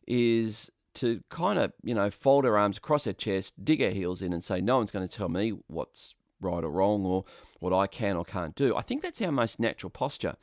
is 0.08 0.72
to 0.94 1.22
kind 1.30 1.60
of, 1.60 1.74
you 1.84 1.94
know, 1.94 2.10
fold 2.10 2.46
our 2.46 2.58
arms 2.58 2.78
across 2.78 3.08
our 3.08 3.14
chest, 3.14 3.64
dig 3.64 3.82
our 3.82 3.90
heels 3.90 4.22
in, 4.22 4.34
and 4.34 4.44
say, 4.44 4.62
no 4.62 4.78
one's 4.78 4.92
going 4.92 5.08
to 5.08 5.18
tell 5.18 5.30
me 5.30 5.54
what's 5.68 6.16
right 6.40 6.64
or 6.64 6.72
wrong 6.72 7.06
or 7.06 7.26
what 7.60 7.74
I 7.74 7.88
can 7.88 8.18
or 8.18 8.26
can't 8.26 8.56
do. 8.56 8.76
I 8.76 8.82
think 8.82 9.02
that's 9.02 9.22
our 9.22 9.32
most 9.32 9.60
natural 9.60 9.90
posture. 9.90 10.36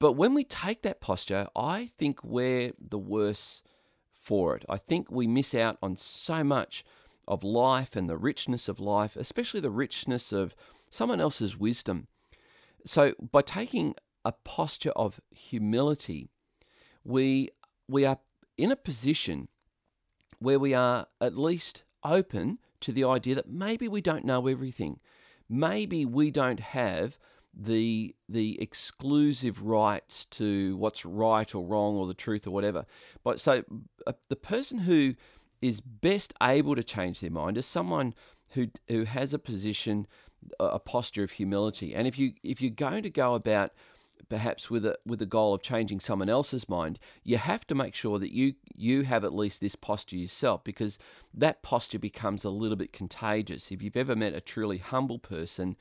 But 0.00 0.12
when 0.12 0.34
we 0.34 0.44
take 0.44 0.82
that 0.82 1.00
posture, 1.00 1.48
I 1.54 1.90
think 1.98 2.22
we're 2.24 2.72
the 2.78 2.98
worse 2.98 3.62
for 4.12 4.56
it. 4.56 4.64
I 4.68 4.76
think 4.76 5.10
we 5.10 5.26
miss 5.26 5.54
out 5.54 5.78
on 5.82 5.96
so 5.96 6.42
much 6.42 6.84
of 7.28 7.44
life 7.44 7.96
and 7.96 8.08
the 8.08 8.16
richness 8.16 8.68
of 8.68 8.80
life, 8.80 9.16
especially 9.16 9.60
the 9.60 9.70
richness 9.70 10.32
of 10.32 10.54
someone 10.90 11.20
else's 11.20 11.58
wisdom. 11.58 12.08
So, 12.84 13.14
by 13.32 13.42
taking 13.42 13.94
a 14.24 14.32
posture 14.32 14.90
of 14.90 15.20
humility, 15.30 16.28
we, 17.04 17.50
we 17.88 18.04
are 18.04 18.18
in 18.56 18.70
a 18.70 18.76
position 18.76 19.48
where 20.38 20.58
we 20.58 20.74
are 20.74 21.06
at 21.20 21.36
least 21.36 21.84
open 22.02 22.58
to 22.80 22.92
the 22.92 23.04
idea 23.04 23.34
that 23.34 23.48
maybe 23.48 23.88
we 23.88 24.00
don't 24.00 24.24
know 24.24 24.46
everything. 24.46 25.00
Maybe 25.48 26.04
we 26.04 26.30
don't 26.30 26.60
have 26.60 27.18
the 27.56 28.14
the 28.28 28.60
exclusive 28.60 29.62
rights 29.62 30.24
to 30.26 30.76
what's 30.76 31.04
right 31.04 31.54
or 31.54 31.64
wrong 31.64 31.96
or 31.96 32.06
the 32.06 32.14
truth 32.14 32.46
or 32.46 32.50
whatever. 32.50 32.86
But 33.22 33.40
so 33.40 33.62
uh, 34.06 34.12
the 34.28 34.36
person 34.36 34.78
who 34.78 35.14
is 35.62 35.80
best 35.80 36.34
able 36.42 36.74
to 36.76 36.84
change 36.84 37.20
their 37.20 37.30
mind 37.30 37.56
is 37.56 37.66
someone 37.66 38.14
who 38.50 38.68
who 38.88 39.04
has 39.04 39.32
a 39.32 39.38
position 39.38 40.06
a 40.60 40.78
posture 40.78 41.24
of 41.24 41.32
humility. 41.32 41.94
And 41.94 42.06
if 42.06 42.18
you 42.18 42.32
if 42.42 42.60
you're 42.60 42.70
going 42.70 43.02
to 43.02 43.10
go 43.10 43.34
about 43.34 43.72
perhaps 44.28 44.70
with 44.70 44.86
a 44.86 44.98
with 45.04 45.18
the 45.18 45.26
goal 45.26 45.54
of 45.54 45.62
changing 45.62 46.00
someone 46.00 46.28
else's 46.28 46.68
mind, 46.68 46.98
you 47.22 47.36
have 47.36 47.66
to 47.66 47.74
make 47.74 47.94
sure 47.94 48.18
that 48.18 48.32
you 48.32 48.54
you 48.74 49.02
have 49.02 49.24
at 49.24 49.34
least 49.34 49.60
this 49.60 49.76
posture 49.76 50.16
yourself 50.16 50.64
because 50.64 50.98
that 51.32 51.62
posture 51.62 51.98
becomes 51.98 52.44
a 52.44 52.50
little 52.50 52.76
bit 52.76 52.92
contagious. 52.92 53.70
If 53.70 53.82
you've 53.82 53.96
ever 53.96 54.16
met 54.16 54.34
a 54.34 54.40
truly 54.40 54.78
humble 54.78 55.18
person, 55.18 55.76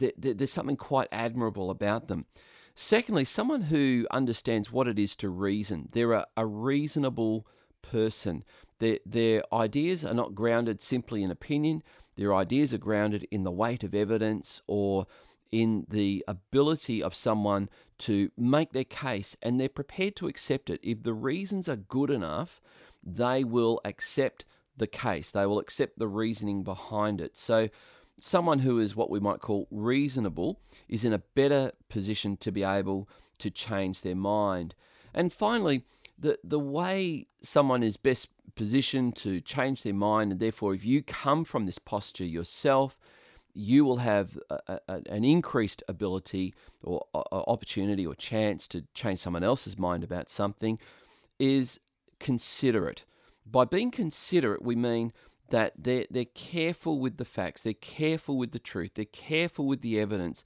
there, 0.00 0.12
there, 0.18 0.34
there's 0.34 0.52
something 0.52 0.76
quite 0.76 1.08
admirable 1.12 1.70
about 1.70 2.08
them. 2.08 2.26
Secondly, 2.74 3.24
someone 3.24 3.62
who 3.62 4.06
understands 4.10 4.72
what 4.72 4.88
it 4.88 4.98
is 4.98 5.14
to 5.16 5.28
reason. 5.28 5.88
They're 5.92 6.12
a, 6.12 6.26
a 6.36 6.46
reasonable 6.46 7.46
person. 7.82 8.42
Their, 8.78 8.98
their 9.04 9.42
ideas 9.52 10.04
are 10.04 10.14
not 10.14 10.34
grounded 10.34 10.80
simply 10.80 11.22
in 11.22 11.30
opinion. 11.30 11.82
Their 12.16 12.34
ideas 12.34 12.72
are 12.74 12.78
grounded 12.78 13.26
in 13.30 13.44
the 13.44 13.50
weight 13.50 13.84
of 13.84 13.94
evidence 13.94 14.62
or 14.66 15.06
in 15.52 15.86
the 15.88 16.24
ability 16.28 17.02
of 17.02 17.14
someone 17.14 17.68
to 17.98 18.30
make 18.36 18.72
their 18.72 18.84
case 18.84 19.36
and 19.42 19.60
they're 19.60 19.68
prepared 19.68 20.16
to 20.16 20.28
accept 20.28 20.70
it. 20.70 20.80
If 20.82 21.02
the 21.02 21.14
reasons 21.14 21.68
are 21.68 21.76
good 21.76 22.10
enough, 22.10 22.62
they 23.02 23.44
will 23.44 23.80
accept 23.84 24.44
the 24.76 24.86
case, 24.86 25.30
they 25.30 25.44
will 25.44 25.58
accept 25.58 25.98
the 25.98 26.08
reasoning 26.08 26.62
behind 26.62 27.20
it. 27.20 27.36
So, 27.36 27.68
someone 28.20 28.60
who 28.60 28.78
is 28.78 28.96
what 28.96 29.10
we 29.10 29.20
might 29.20 29.40
call 29.40 29.66
reasonable 29.70 30.60
is 30.88 31.04
in 31.04 31.12
a 31.12 31.22
better 31.34 31.72
position 31.88 32.36
to 32.38 32.52
be 32.52 32.62
able 32.62 33.08
to 33.38 33.50
change 33.50 34.02
their 34.02 34.16
mind. 34.16 34.74
And 35.14 35.32
finally, 35.32 35.84
the, 36.18 36.38
the 36.44 36.58
way 36.58 37.26
someone 37.42 37.82
is 37.82 37.96
best 37.96 38.28
positioned 38.54 39.16
to 39.16 39.40
change 39.40 39.82
their 39.82 39.94
mind, 39.94 40.32
and 40.32 40.40
therefore, 40.40 40.74
if 40.74 40.84
you 40.84 41.02
come 41.02 41.44
from 41.44 41.64
this 41.64 41.78
posture 41.78 42.24
yourself, 42.24 42.96
you 43.54 43.84
will 43.84 43.96
have 43.96 44.38
a, 44.50 44.80
a, 44.88 45.02
an 45.08 45.24
increased 45.24 45.82
ability 45.88 46.54
or 46.82 47.04
a, 47.14 47.18
opportunity 47.32 48.06
or 48.06 48.14
chance 48.14 48.68
to 48.68 48.84
change 48.94 49.18
someone 49.18 49.42
else's 49.42 49.78
mind 49.78 50.04
about 50.04 50.30
something 50.30 50.78
is 51.38 51.80
considerate. 52.18 53.04
By 53.46 53.64
being 53.64 53.90
considerate, 53.90 54.62
we 54.62 54.76
mean 54.76 55.12
that 55.50 55.74
they're, 55.78 56.06
they're 56.10 56.24
careful 56.24 56.98
with 56.98 57.16
the 57.16 57.24
facts, 57.24 57.62
they're 57.62 57.74
careful 57.74 58.36
with 58.36 58.52
the 58.52 58.58
truth, 58.58 58.92
they're 58.94 59.04
careful 59.04 59.66
with 59.66 59.82
the 59.82 60.00
evidence, 60.00 60.44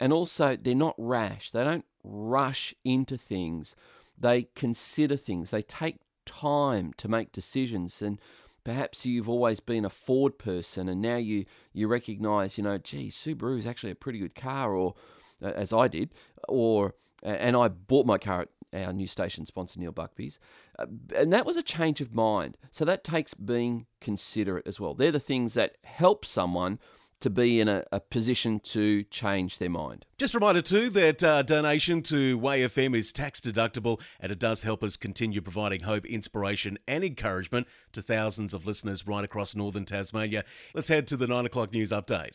and 0.00 0.12
also 0.12 0.56
they're 0.56 0.74
not 0.74 0.94
rash. 0.98 1.50
They 1.50 1.64
don't 1.64 1.84
rush 2.04 2.74
into 2.84 3.16
things, 3.18 3.76
they 4.18 4.48
consider 4.54 5.16
things, 5.16 5.50
they 5.50 5.62
take 5.62 5.98
time 6.24 6.92
to 6.98 7.08
make 7.08 7.32
decisions. 7.32 8.00
And 8.00 8.20
perhaps 8.64 9.04
you've 9.04 9.28
always 9.28 9.60
been 9.60 9.84
a 9.84 9.90
Ford 9.90 10.38
person 10.38 10.88
and 10.88 11.02
now 11.02 11.16
you, 11.16 11.44
you 11.72 11.88
recognize, 11.88 12.56
you 12.56 12.64
know, 12.64 12.78
gee, 12.78 13.08
Subaru 13.08 13.58
is 13.58 13.66
actually 13.66 13.92
a 13.92 13.96
pretty 13.96 14.20
good 14.20 14.34
car, 14.34 14.74
or 14.74 14.94
uh, 15.42 15.48
as 15.48 15.72
I 15.72 15.88
did, 15.88 16.10
or 16.48 16.94
and 17.22 17.56
I 17.56 17.68
bought 17.68 18.06
my 18.06 18.18
car 18.18 18.42
at 18.42 18.48
our 18.72 18.92
new 18.92 19.06
station 19.06 19.46
sponsor, 19.46 19.78
Neil 19.78 19.92
Buckby's. 19.92 20.38
Uh, 20.78 20.86
and 21.16 21.32
that 21.32 21.46
was 21.46 21.56
a 21.56 21.62
change 21.62 22.00
of 22.00 22.14
mind. 22.14 22.56
So 22.70 22.84
that 22.84 23.04
takes 23.04 23.34
being 23.34 23.86
considerate 24.00 24.66
as 24.66 24.80
well. 24.80 24.94
They're 24.94 25.12
the 25.12 25.20
things 25.20 25.54
that 25.54 25.76
help 25.84 26.24
someone 26.24 26.78
to 27.22 27.30
be 27.30 27.60
in 27.60 27.68
a, 27.68 27.84
a, 27.92 28.00
position 28.00 28.58
to 28.58 29.04
change 29.04 29.58
their 29.58 29.70
mind. 29.70 30.04
Just 30.18 30.34
a 30.34 30.38
reminder, 30.38 30.60
too, 30.60 30.90
that 30.90 31.22
uh, 31.22 31.42
donation 31.42 32.02
to 32.02 32.36
Way 32.36 32.62
FM 32.62 32.96
is 32.96 33.12
tax 33.12 33.40
deductible 33.40 34.00
and 34.18 34.32
it 34.32 34.40
does 34.40 34.62
help 34.62 34.82
us 34.82 34.96
continue 34.96 35.40
providing 35.40 35.82
hope, 35.82 36.04
inspiration, 36.04 36.78
and 36.88 37.04
encouragement 37.04 37.68
to 37.92 38.02
thousands 38.02 38.54
of 38.54 38.66
listeners 38.66 39.06
right 39.06 39.24
across 39.24 39.54
northern 39.54 39.84
Tasmania. 39.84 40.44
Let's 40.74 40.88
head 40.88 41.06
to 41.08 41.16
the 41.16 41.28
nine 41.28 41.46
o'clock 41.46 41.72
news 41.72 41.92
update. 41.92 42.34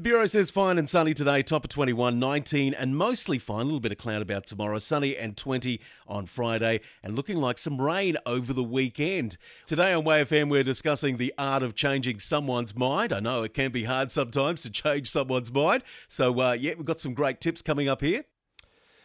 The 0.00 0.04
Bureau 0.04 0.24
says 0.24 0.50
fine 0.50 0.78
and 0.78 0.88
sunny 0.88 1.12
today, 1.12 1.42
top 1.42 1.62
of 1.64 1.68
21, 1.68 2.18
19, 2.18 2.72
and 2.72 2.96
mostly 2.96 3.36
fine. 3.36 3.60
A 3.60 3.64
little 3.64 3.80
bit 3.80 3.92
of 3.92 3.98
cloud 3.98 4.22
about 4.22 4.46
tomorrow, 4.46 4.78
sunny 4.78 5.14
and 5.14 5.36
20 5.36 5.78
on 6.08 6.24
Friday, 6.24 6.80
and 7.02 7.14
looking 7.14 7.36
like 7.36 7.58
some 7.58 7.78
rain 7.78 8.16
over 8.24 8.54
the 8.54 8.64
weekend. 8.64 9.36
Today 9.66 9.92
on 9.92 10.04
WayFM, 10.04 10.48
we're 10.48 10.62
discussing 10.62 11.18
the 11.18 11.34
art 11.36 11.62
of 11.62 11.74
changing 11.74 12.18
someone's 12.18 12.74
mind. 12.74 13.12
I 13.12 13.20
know 13.20 13.42
it 13.42 13.52
can 13.52 13.72
be 13.72 13.84
hard 13.84 14.10
sometimes 14.10 14.62
to 14.62 14.70
change 14.70 15.10
someone's 15.10 15.52
mind. 15.52 15.82
So, 16.08 16.40
uh, 16.40 16.52
yeah, 16.52 16.72
we've 16.78 16.86
got 16.86 17.02
some 17.02 17.12
great 17.12 17.42
tips 17.42 17.60
coming 17.60 17.86
up 17.86 18.00
here. 18.00 18.24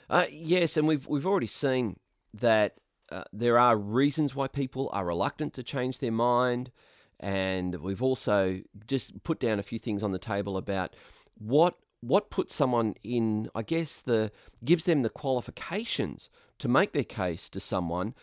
Uh, 0.10 0.28
yes, 0.32 0.78
and 0.78 0.88
we've, 0.88 1.06
we've 1.08 1.28
already 1.28 1.46
seen 1.46 2.00
that 2.34 2.80
uh, 3.12 3.26
there 3.34 3.60
are 3.60 3.76
reasons 3.76 4.34
why 4.34 4.48
people 4.48 4.90
are 4.94 5.04
reluctant 5.04 5.54
to 5.56 5.62
change 5.62 6.00
their 6.00 6.14
mind. 6.14 6.72
And 7.20 7.76
we've 7.76 8.04
also 8.04 8.62
just 8.88 9.24
put 9.24 9.40
down 9.40 9.60
a 9.60 9.64
few 9.64 9.80
things 9.80 10.04
on 10.04 10.12
the 10.12 10.20
table 10.20 10.58
about 10.58 10.96
what 11.38 11.76
what 12.02 12.30
puts 12.30 12.54
someone 12.54 12.94
in, 13.04 13.50
I 13.56 13.64
guess, 13.64 14.02
the 14.02 14.32
gives 14.64 14.86
them 14.86 15.02
the 15.02 15.10
qualifications 15.10 16.30
to 16.60 16.68
make 16.68 16.94
their 16.94 17.04
case 17.04 17.50
to 17.50 17.60
someone. 17.60 18.14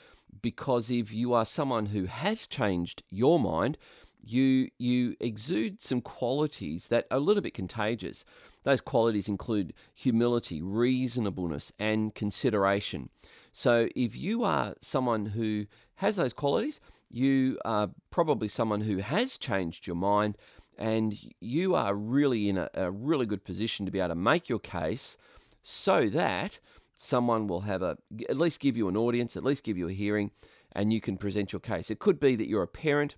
Because 0.40 0.90
if 0.90 1.12
you 1.12 1.34
are 1.34 1.44
someone 1.44 1.86
who 1.86 2.04
has 2.06 2.46
changed 2.46 3.02
your 3.10 3.38
mind, 3.38 3.76
you 4.24 4.70
you 4.78 5.16
exude 5.20 5.82
some 5.82 6.00
qualities 6.00 6.88
that 6.88 7.06
are 7.10 7.16
a 7.16 7.20
little 7.20 7.42
bit 7.42 7.54
contagious. 7.54 8.24
Those 8.62 8.80
qualities 8.80 9.28
include 9.28 9.74
humility, 9.94 10.62
reasonableness, 10.62 11.72
and 11.78 12.14
consideration. 12.14 13.10
So 13.52 13.88
if 13.94 14.16
you 14.16 14.44
are 14.44 14.74
someone 14.80 15.26
who 15.26 15.66
has 15.96 16.16
those 16.16 16.32
qualities, 16.32 16.80
you 17.12 17.58
are 17.64 17.90
probably 18.10 18.48
someone 18.48 18.80
who 18.80 18.98
has 18.98 19.38
changed 19.38 19.86
your 19.86 19.96
mind 19.96 20.36
and 20.78 21.16
you 21.40 21.74
are 21.74 21.94
really 21.94 22.48
in 22.48 22.56
a, 22.56 22.68
a 22.74 22.90
really 22.90 23.26
good 23.26 23.44
position 23.44 23.86
to 23.86 23.92
be 23.92 24.00
able 24.00 24.08
to 24.08 24.14
make 24.14 24.48
your 24.48 24.58
case 24.58 25.16
so 25.62 26.08
that 26.08 26.58
someone 26.96 27.46
will 27.46 27.60
have 27.60 27.82
a 27.82 27.96
at 28.28 28.38
least 28.38 28.60
give 28.60 28.76
you 28.76 28.88
an 28.88 28.96
audience, 28.96 29.36
at 29.36 29.44
least 29.44 29.64
give 29.64 29.76
you 29.76 29.88
a 29.88 29.92
hearing, 29.92 30.30
and 30.72 30.92
you 30.92 31.00
can 31.00 31.16
present 31.16 31.52
your 31.52 31.60
case. 31.60 31.90
It 31.90 31.98
could 31.98 32.18
be 32.18 32.36
that 32.36 32.48
you're 32.48 32.62
a 32.62 32.68
parent 32.68 33.16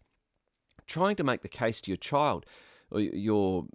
trying 0.87 1.17
to 1.17 1.25
make 1.25 1.43
the 1.43 1.49
case 1.49 1.81
to 1.83 1.91
your 1.91 1.97
child 1.99 2.45
or 2.91 3.01
your 3.01 3.67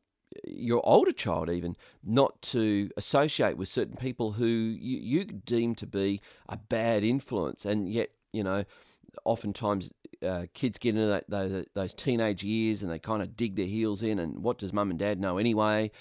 your 0.45 0.85
older 0.85 1.11
child 1.11 1.49
even 1.49 1.75
not 2.03 2.39
to 2.41 2.89
associate 2.97 3.57
with 3.57 3.67
certain 3.67 3.95
people 3.95 4.33
who 4.33 4.45
you, 4.45 4.99
you 4.99 5.25
deem 5.25 5.73
to 5.73 5.87
be 5.87 6.21
a 6.47 6.55
bad 6.55 7.03
influence 7.03 7.65
and 7.65 7.89
yet 7.89 8.11
you 8.31 8.43
know 8.43 8.63
oftentimes 9.25 9.89
uh, 10.25 10.45
kids 10.53 10.77
get 10.77 10.95
into 10.95 11.07
that, 11.07 11.29
those, 11.29 11.65
those 11.73 11.93
teenage 11.93 12.43
years 12.43 12.83
and 12.83 12.91
they 12.91 12.99
kind 12.99 13.21
of 13.21 13.35
dig 13.35 13.55
their 13.55 13.65
heels 13.65 14.03
in 14.03 14.19
and 14.19 14.43
what 14.43 14.57
does 14.57 14.73
mum 14.73 14.89
and 14.89 14.99
dad 14.99 15.19
know 15.19 15.37
anyway 15.37 15.91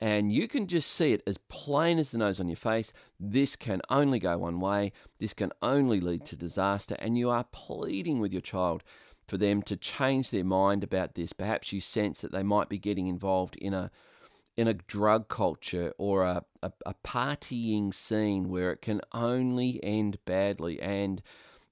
and 0.00 0.32
you 0.32 0.48
can 0.48 0.66
just 0.66 0.90
see 0.90 1.12
it 1.12 1.22
as 1.26 1.36
plain 1.48 1.98
as 1.98 2.10
the 2.10 2.18
nose 2.18 2.40
on 2.40 2.48
your 2.48 2.56
face. 2.56 2.92
This 3.18 3.54
can 3.54 3.82
only 3.90 4.18
go 4.18 4.38
one 4.38 4.58
way. 4.58 4.92
This 5.18 5.34
can 5.34 5.52
only 5.60 6.00
lead 6.00 6.24
to 6.26 6.36
disaster. 6.36 6.96
And 6.98 7.18
you 7.18 7.28
are 7.28 7.44
pleading 7.52 8.18
with 8.18 8.32
your 8.32 8.40
child 8.40 8.82
for 9.28 9.36
them 9.36 9.60
to 9.62 9.76
change 9.76 10.30
their 10.30 10.44
mind 10.44 10.82
about 10.82 11.14
this. 11.14 11.34
Perhaps 11.34 11.72
you 11.72 11.82
sense 11.82 12.22
that 12.22 12.32
they 12.32 12.42
might 12.42 12.70
be 12.70 12.78
getting 12.78 13.08
involved 13.08 13.56
in 13.56 13.74
a 13.74 13.90
in 14.56 14.66
a 14.66 14.74
drug 14.74 15.28
culture 15.28 15.92
or 15.96 16.22
a, 16.24 16.44
a, 16.62 16.72
a 16.84 16.94
partying 17.04 17.94
scene 17.94 18.48
where 18.48 18.72
it 18.72 18.82
can 18.82 19.00
only 19.12 19.82
end 19.82 20.18
badly. 20.26 20.80
And 20.80 21.22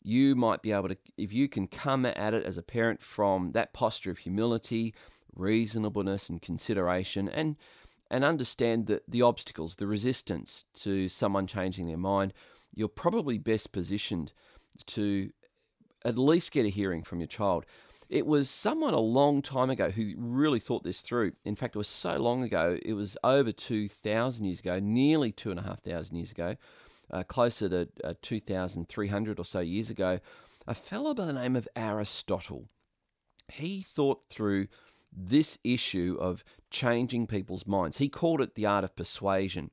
you 0.08 0.34
might 0.34 0.62
be 0.62 0.72
able 0.72 0.88
to, 0.88 0.96
if 1.18 1.34
you 1.34 1.48
can 1.48 1.68
come 1.68 2.06
at 2.06 2.32
it 2.32 2.44
as 2.46 2.56
a 2.56 2.62
parent 2.62 3.02
from 3.02 3.52
that 3.52 3.74
posture 3.74 4.10
of 4.10 4.16
humility, 4.16 4.94
reasonableness, 5.36 6.30
and 6.30 6.40
consideration, 6.40 7.28
and 7.28 7.56
and 8.10 8.24
understand 8.24 8.86
the, 8.86 9.02
the 9.06 9.20
obstacles, 9.20 9.76
the 9.76 9.86
resistance 9.86 10.64
to 10.72 11.10
someone 11.10 11.46
changing 11.46 11.86
their 11.86 11.98
mind, 11.98 12.32
you're 12.74 12.88
probably 12.88 13.36
best 13.36 13.70
positioned 13.70 14.32
to 14.86 15.30
at 16.06 16.16
least 16.16 16.52
get 16.52 16.64
a 16.64 16.70
hearing 16.70 17.02
from 17.02 17.20
your 17.20 17.26
child. 17.26 17.66
It 18.08 18.26
was 18.26 18.48
someone 18.48 18.94
a 18.94 19.00
long 19.00 19.42
time 19.42 19.68
ago 19.68 19.90
who 19.90 20.14
really 20.16 20.58
thought 20.58 20.84
this 20.84 21.02
through. 21.02 21.32
In 21.44 21.54
fact, 21.54 21.76
it 21.76 21.78
was 21.78 21.86
so 21.86 22.16
long 22.16 22.42
ago, 22.42 22.78
it 22.82 22.94
was 22.94 23.18
over 23.22 23.52
2,000 23.52 24.42
years 24.46 24.60
ago, 24.60 24.78
nearly 24.80 25.32
2,500 25.32 26.16
years 26.16 26.30
ago, 26.30 26.56
uh, 27.10 27.22
closer 27.22 27.68
to 27.68 27.88
uh, 28.04 28.14
2,300 28.22 29.38
or 29.38 29.44
so 29.44 29.60
years 29.60 29.90
ago, 29.90 30.20
a 30.66 30.74
fellow 30.74 31.14
by 31.14 31.24
the 31.24 31.32
name 31.32 31.56
of 31.56 31.68
Aristotle. 31.74 32.68
He 33.50 33.82
thought 33.82 34.22
through 34.28 34.68
this 35.10 35.58
issue 35.64 36.16
of 36.20 36.44
changing 36.70 37.26
people's 37.26 37.66
minds. 37.66 37.98
He 37.98 38.08
called 38.08 38.40
it 38.40 38.54
the 38.54 38.66
art 38.66 38.84
of 38.84 38.94
persuasion. 38.94 39.70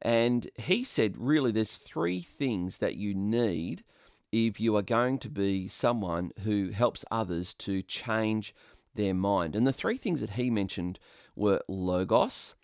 And 0.00 0.50
he 0.56 0.82
said, 0.82 1.14
really, 1.16 1.52
there's 1.52 1.76
three 1.76 2.22
things 2.22 2.78
that 2.78 2.96
you 2.96 3.14
need 3.14 3.84
if 4.32 4.58
you 4.58 4.74
are 4.76 4.82
going 4.82 5.18
to 5.18 5.28
be 5.28 5.68
someone 5.68 6.32
who 6.42 6.70
helps 6.70 7.04
others 7.10 7.54
to 7.54 7.82
change 7.82 8.54
their 8.94 9.14
mind. 9.14 9.54
And 9.54 9.66
the 9.66 9.72
three 9.72 9.96
things 9.96 10.20
that 10.20 10.30
he 10.30 10.50
mentioned 10.50 10.98
were 11.36 11.60
logos. 11.68 12.54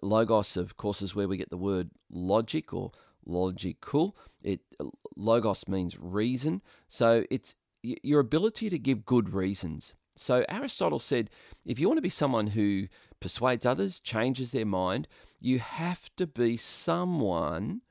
Logos, 0.00 0.56
of 0.56 0.76
course, 0.76 1.02
is 1.02 1.14
where 1.14 1.28
we 1.28 1.36
get 1.36 1.50
the 1.50 1.56
word 1.56 1.90
logic 2.10 2.72
or 2.72 2.92
logical. 3.28 4.16
It 4.42 4.60
logos 5.16 5.66
means 5.68 5.98
reason. 5.98 6.62
So 6.88 7.24
it's 7.30 7.54
your 7.82 8.20
ability 8.20 8.70
to 8.70 8.78
give 8.78 9.04
good 9.04 9.32
reasons. 9.32 9.94
So 10.16 10.44
Aristotle 10.48 10.98
said 10.98 11.30
if 11.64 11.78
you 11.78 11.86
want 11.86 11.98
to 11.98 12.02
be 12.02 12.08
someone 12.08 12.48
who 12.48 12.88
persuades 13.20 13.64
others, 13.64 14.00
changes 14.00 14.50
their 14.50 14.66
mind, 14.66 15.06
you 15.40 15.58
have 15.60 16.10
to 16.16 16.26
be 16.26 16.56
someone 16.56 17.82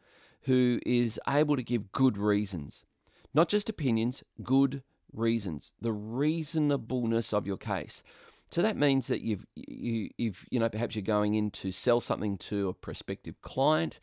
who 0.42 0.80
is 0.86 1.20
able 1.28 1.56
to 1.56 1.64
give 1.64 1.92
good 1.92 2.18
reasons. 2.18 2.86
Not 3.34 3.50
just 3.50 3.70
opinions, 3.70 4.24
good 4.44 4.84
reasons. 5.14 5.72
The 5.80 5.92
reasonableness 5.92 7.34
of 7.34 7.48
your 7.48 7.58
case. 7.58 8.04
So 8.50 8.62
that 8.62 8.78
means 8.78 9.08
that 9.08 9.22
you've 9.22 9.46
you 9.56 10.10
if 10.18 10.46
you 10.50 10.60
know 10.60 10.70
perhaps 10.70 10.96
you're 10.96 11.02
going 11.02 11.34
in 11.34 11.52
to 11.52 11.72
sell 11.72 12.00
something 12.00 12.38
to 12.38 12.70
a 12.70 12.74
prospective 12.74 13.42
client, 13.42 14.00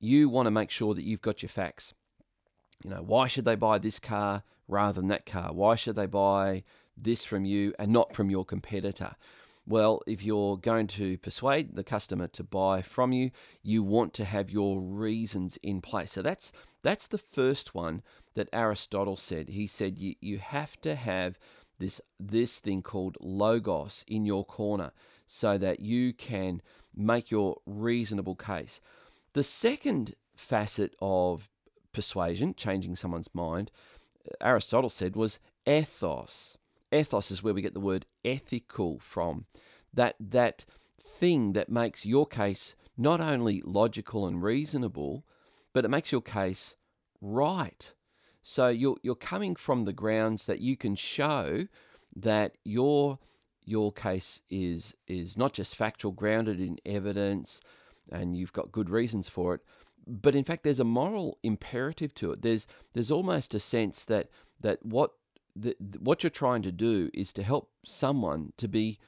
you 0.00 0.28
want 0.28 0.46
to 0.46 0.50
make 0.50 0.70
sure 0.70 0.94
that 0.94 1.04
you've 1.04 1.22
got 1.22 1.42
your 1.42 1.48
facts. 1.48 1.94
You 2.82 2.90
know, 2.90 3.02
why 3.02 3.28
should 3.28 3.44
they 3.44 3.54
buy 3.54 3.78
this 3.78 3.98
car 3.98 4.42
rather 4.68 5.00
than 5.00 5.08
that 5.08 5.26
car? 5.26 5.52
Why 5.52 5.74
should 5.76 5.96
they 5.96 6.06
buy 6.06 6.64
this 6.96 7.24
from 7.24 7.44
you 7.44 7.74
and 7.78 7.92
not 7.92 8.14
from 8.14 8.30
your 8.30 8.44
competitor? 8.44 9.16
Well, 9.66 10.02
if 10.06 10.22
you're 10.22 10.58
going 10.58 10.88
to 10.88 11.16
persuade 11.18 11.74
the 11.74 11.84
customer 11.84 12.28
to 12.28 12.44
buy 12.44 12.82
from 12.82 13.12
you, 13.12 13.30
you 13.62 13.82
want 13.82 14.12
to 14.14 14.24
have 14.24 14.50
your 14.50 14.80
reasons 14.80 15.58
in 15.62 15.80
place. 15.80 16.12
So 16.12 16.22
that's 16.22 16.52
that's 16.82 17.06
the 17.06 17.18
first 17.18 17.74
one 17.74 18.02
that 18.34 18.50
Aristotle 18.52 19.16
said. 19.16 19.48
He 19.48 19.66
said 19.66 19.98
you, 19.98 20.16
you 20.20 20.38
have 20.38 20.78
to 20.82 20.94
have 20.94 21.38
this 21.78 22.00
this 22.20 22.60
thing 22.60 22.82
called 22.82 23.16
logos 23.20 24.04
in 24.06 24.26
your 24.26 24.44
corner 24.44 24.92
so 25.26 25.56
that 25.56 25.80
you 25.80 26.12
can 26.12 26.60
make 26.94 27.30
your 27.30 27.56
reasonable 27.64 28.36
case. 28.36 28.80
The 29.34 29.42
second 29.42 30.14
facet 30.34 30.94
of 31.00 31.48
persuasion, 31.92 32.54
changing 32.54 32.96
someone's 32.96 33.32
mind, 33.34 33.70
uh, 34.26 34.44
Aristotle 34.44 34.90
said 34.90 35.14
was 35.14 35.38
ethos 35.66 36.56
ethos 36.94 37.30
is 37.30 37.42
where 37.42 37.54
we 37.54 37.62
get 37.62 37.74
the 37.74 37.80
word 37.80 38.06
ethical 38.24 38.98
from. 38.98 39.46
That 39.92 40.16
that 40.20 40.64
thing 41.00 41.52
that 41.52 41.68
makes 41.68 42.06
your 42.06 42.26
case 42.26 42.74
not 42.96 43.20
only 43.20 43.60
logical 43.64 44.26
and 44.26 44.42
reasonable, 44.42 45.24
but 45.72 45.84
it 45.84 45.90
makes 45.90 46.12
your 46.12 46.22
case 46.22 46.76
right. 47.20 47.92
So 48.42 48.68
you're 48.68 48.96
you're 49.02 49.14
coming 49.14 49.56
from 49.56 49.84
the 49.84 49.92
grounds 49.92 50.46
that 50.46 50.60
you 50.60 50.76
can 50.76 50.94
show 50.94 51.66
that 52.16 52.56
your 52.64 53.18
your 53.64 53.92
case 53.92 54.42
is 54.48 54.94
is 55.06 55.36
not 55.36 55.52
just 55.52 55.74
factual, 55.74 56.12
grounded 56.12 56.60
in 56.60 56.78
evidence, 56.86 57.60
and 58.10 58.36
you've 58.36 58.52
got 58.52 58.72
good 58.72 58.90
reasons 58.90 59.28
for 59.28 59.54
it, 59.54 59.60
but 60.06 60.34
in 60.34 60.44
fact 60.44 60.64
there's 60.64 60.80
a 60.80 60.84
moral 60.84 61.38
imperative 61.42 62.14
to 62.14 62.32
it. 62.32 62.42
There's 62.42 62.66
there's 62.92 63.10
almost 63.10 63.54
a 63.54 63.60
sense 63.60 64.04
that 64.06 64.28
that 64.60 64.84
what 64.84 65.12
the, 65.56 65.76
what 66.00 66.22
you're 66.22 66.30
trying 66.30 66.62
to 66.62 66.72
do 66.72 67.10
is 67.14 67.32
to 67.34 67.42
help 67.42 67.70
someone 67.84 68.52
to 68.56 68.68
be 68.68 68.98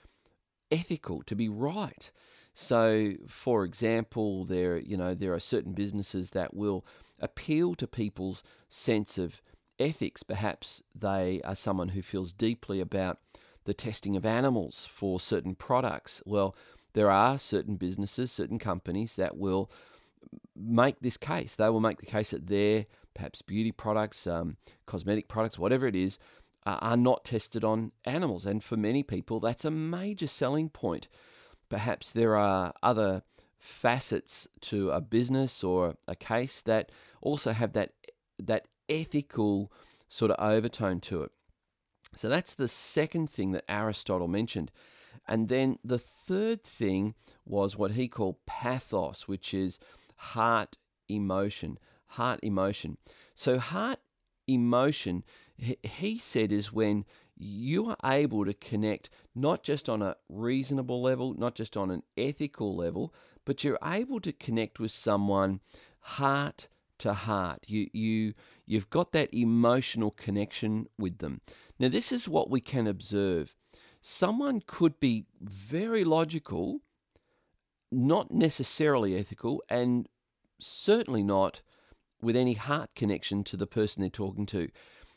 ethical, 0.70 1.22
to 1.22 1.34
be 1.34 1.48
right. 1.48 2.10
So, 2.54 3.14
for 3.28 3.64
example, 3.64 4.44
there 4.44 4.78
you 4.78 4.96
know 4.96 5.14
there 5.14 5.34
are 5.34 5.40
certain 5.40 5.72
businesses 5.72 6.30
that 6.30 6.54
will 6.54 6.86
appeal 7.20 7.74
to 7.74 7.86
people's 7.86 8.42
sense 8.68 9.18
of 9.18 9.42
ethics. 9.78 10.22
Perhaps 10.22 10.82
they 10.94 11.40
are 11.44 11.54
someone 11.54 11.90
who 11.90 12.02
feels 12.02 12.32
deeply 12.32 12.80
about 12.80 13.18
the 13.64 13.74
testing 13.74 14.16
of 14.16 14.24
animals 14.24 14.88
for 14.90 15.20
certain 15.20 15.54
products. 15.54 16.22
Well, 16.24 16.56
there 16.96 17.10
are 17.10 17.38
certain 17.38 17.76
businesses, 17.76 18.32
certain 18.32 18.58
companies 18.58 19.16
that 19.16 19.36
will 19.36 19.70
make 20.56 20.98
this 21.00 21.18
case. 21.18 21.54
They 21.54 21.68
will 21.68 21.78
make 21.80 22.00
the 22.00 22.06
case 22.06 22.30
that 22.30 22.46
their 22.46 22.86
perhaps 23.14 23.42
beauty 23.42 23.70
products, 23.70 24.26
um, 24.26 24.56
cosmetic 24.86 25.28
products, 25.28 25.58
whatever 25.58 25.86
it 25.86 25.94
is, 25.94 26.18
uh, 26.64 26.78
are 26.80 26.96
not 26.96 27.26
tested 27.26 27.64
on 27.64 27.92
animals. 28.06 28.46
And 28.46 28.64
for 28.64 28.78
many 28.78 29.02
people, 29.02 29.40
that's 29.40 29.66
a 29.66 29.70
major 29.70 30.26
selling 30.26 30.70
point. 30.70 31.06
Perhaps 31.68 32.12
there 32.12 32.34
are 32.34 32.72
other 32.82 33.22
facets 33.58 34.48
to 34.62 34.88
a 34.90 35.02
business 35.02 35.62
or 35.62 35.96
a 36.08 36.16
case 36.16 36.62
that 36.62 36.90
also 37.20 37.52
have 37.52 37.74
that 37.74 37.92
that 38.38 38.68
ethical 38.88 39.70
sort 40.08 40.30
of 40.30 40.36
overtone 40.38 41.00
to 41.00 41.24
it. 41.24 41.32
So 42.14 42.30
that's 42.30 42.54
the 42.54 42.68
second 42.68 43.28
thing 43.28 43.50
that 43.50 43.64
Aristotle 43.68 44.28
mentioned. 44.28 44.70
And 45.28 45.48
then 45.48 45.78
the 45.84 45.98
third 45.98 46.62
thing 46.62 47.14
was 47.44 47.76
what 47.76 47.92
he 47.92 48.08
called 48.08 48.44
pathos, 48.46 49.26
which 49.26 49.52
is 49.52 49.78
heart 50.16 50.76
emotion. 51.08 51.78
Heart 52.06 52.40
emotion. 52.42 52.98
So, 53.34 53.58
heart 53.58 53.98
emotion, 54.46 55.24
he 55.56 56.18
said, 56.18 56.52
is 56.52 56.72
when 56.72 57.04
you 57.36 57.86
are 57.86 57.96
able 58.04 58.44
to 58.44 58.54
connect 58.54 59.10
not 59.34 59.62
just 59.62 59.88
on 59.88 60.00
a 60.02 60.16
reasonable 60.28 61.02
level, 61.02 61.34
not 61.34 61.54
just 61.54 61.76
on 61.76 61.90
an 61.90 62.02
ethical 62.16 62.74
level, 62.74 63.12
but 63.44 63.62
you're 63.62 63.78
able 63.84 64.20
to 64.20 64.32
connect 64.32 64.78
with 64.78 64.90
someone 64.90 65.60
heart 66.00 66.68
to 66.98 67.12
heart. 67.12 67.64
You 67.66 67.88
you 67.92 68.32
you've 68.64 68.90
got 68.90 69.12
that 69.12 69.32
emotional 69.34 70.10
connection 70.10 70.88
with 70.98 71.18
them. 71.18 71.40
Now 71.78 71.88
this 71.88 72.10
is 72.10 72.28
what 72.28 72.50
we 72.50 72.60
can 72.60 72.86
observe. 72.86 73.54
Someone 74.08 74.62
could 74.64 75.00
be 75.00 75.26
very 75.40 76.04
logical, 76.04 76.78
not 77.90 78.30
necessarily 78.30 79.16
ethical, 79.16 79.64
and 79.68 80.08
certainly 80.60 81.24
not 81.24 81.60
with 82.22 82.36
any 82.36 82.52
heart 82.52 82.94
connection 82.94 83.42
to 83.42 83.56
the 83.56 83.66
person 83.66 84.02
they're 84.02 84.08
talking 84.08 84.46
to. 84.46 84.68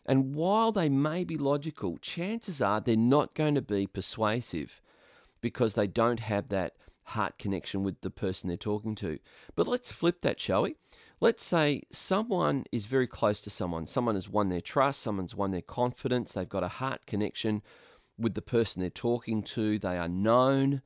And 0.08 0.34
while 0.34 0.72
they 0.72 0.90
may 0.90 1.24
be 1.24 1.38
logical, 1.38 2.00
chances 2.00 2.64
are 2.64 2.82
they're 2.82 2.98
not 2.98 3.36
going 3.36 3.54
to 3.54 3.62
be 3.62 3.86
persuasive 3.86 4.82
because 5.40 5.76
they 5.76 5.86
don't 5.86 6.22
have 6.22 6.50
that 6.50 6.74
heart 7.04 7.38
connection 7.38 7.84
with 7.84 8.02
the 8.02 8.10
person 8.10 8.48
they're 8.48 8.58
talking 8.58 8.96
to. 8.96 9.20
But 9.54 9.68
let's 9.68 9.92
flip 9.92 10.22
that, 10.22 10.40
shall 10.40 10.64
we? 10.64 10.78
Let's 11.20 11.44
say 11.44 11.84
someone 11.92 12.66
is 12.72 12.88
very 12.88 13.06
close 13.06 13.40
to 13.42 13.52
someone. 13.52 13.86
Someone 13.86 14.16
has 14.16 14.28
won 14.28 14.50
their 14.50 14.62
trust, 14.62 15.04
someone's 15.04 15.36
won 15.36 15.52
their 15.52 15.62
confidence, 15.62 16.34
they've 16.34 16.50
got 16.50 16.64
a 16.64 16.70
heart 16.70 17.06
connection. 17.06 17.62
With 18.20 18.34
the 18.34 18.42
person 18.42 18.82
they're 18.82 18.90
talking 18.90 19.42
to. 19.44 19.80
They 19.80 19.98
are 19.98 20.10
known. 20.10 20.82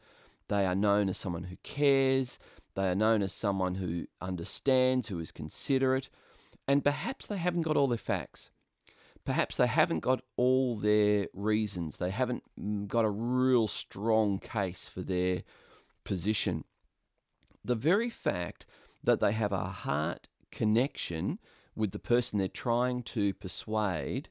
They 0.48 0.66
are 0.66 0.76
known 0.76 1.10
as 1.10 1.18
someone 1.18 1.46
who 1.46 1.58
cares. 1.64 2.40
They 2.76 2.90
are 2.90 2.96
known 2.96 3.22
as 3.22 3.34
someone 3.34 3.76
who 3.76 4.08
understands, 4.22 5.08
who 5.08 5.20
is 5.20 5.32
considerate. 5.32 6.10
And 6.68 6.84
perhaps 6.84 7.28
they 7.28 7.38
haven't 7.38 7.64
got 7.64 7.78
all 7.78 7.88
their 7.88 7.98
facts. 7.98 8.52
Perhaps 9.26 9.58
they 9.58 9.68
haven't 9.68 10.02
got 10.02 10.22
all 10.36 10.76
their 10.76 11.28
reasons. 11.34 11.98
They 11.98 12.12
haven't 12.12 12.44
mm, 12.60 12.88
got 12.88 13.06
a 13.06 13.10
real 13.10 13.68
strong 13.68 14.40
case 14.40 14.88
for 14.88 15.02
their 15.02 15.44
position. 16.04 16.66
The 17.64 17.76
very 17.76 18.10
fact 18.10 18.66
that 19.04 19.20
they 19.22 19.32
have 19.32 19.54
a 19.54 19.66
heart 19.66 20.28
connection 20.52 21.40
with 21.76 21.92
the 21.92 22.00
person 22.00 22.38
they're 22.38 22.48
trying 22.48 23.04
to 23.04 23.34
persuade 23.34 24.30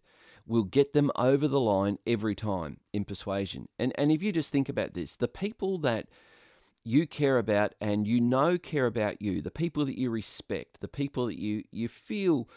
will 0.53 0.65
get 0.65 0.93
them 0.93 1.11
over 1.17 1.49
the 1.49 1.59
line 1.59 1.99
every 2.07 2.35
time 2.35 2.77
in 2.93 3.07
persuasion. 3.07 3.69
And 3.79 3.93
and 3.97 4.13
if 4.13 4.23
you 4.23 4.33
just 4.33 4.53
think 4.53 4.69
about 4.69 4.93
this, 4.93 5.17
the 5.17 5.27
people 5.27 5.79
that 5.79 6.09
you 6.85 7.07
care 7.07 7.39
about 7.39 7.75
and 7.81 8.07
you 8.07 8.21
know 8.21 8.59
care 8.59 8.85
about 8.87 9.23
you, 9.23 9.41
the 9.41 9.51
people 9.51 9.87
that 9.87 9.99
you 9.99 10.11
respect, 10.11 10.81
the 10.81 10.89
people 10.89 11.27
that 11.27 11.41
you 11.41 11.65
you 11.71 11.89
feel 11.89 12.51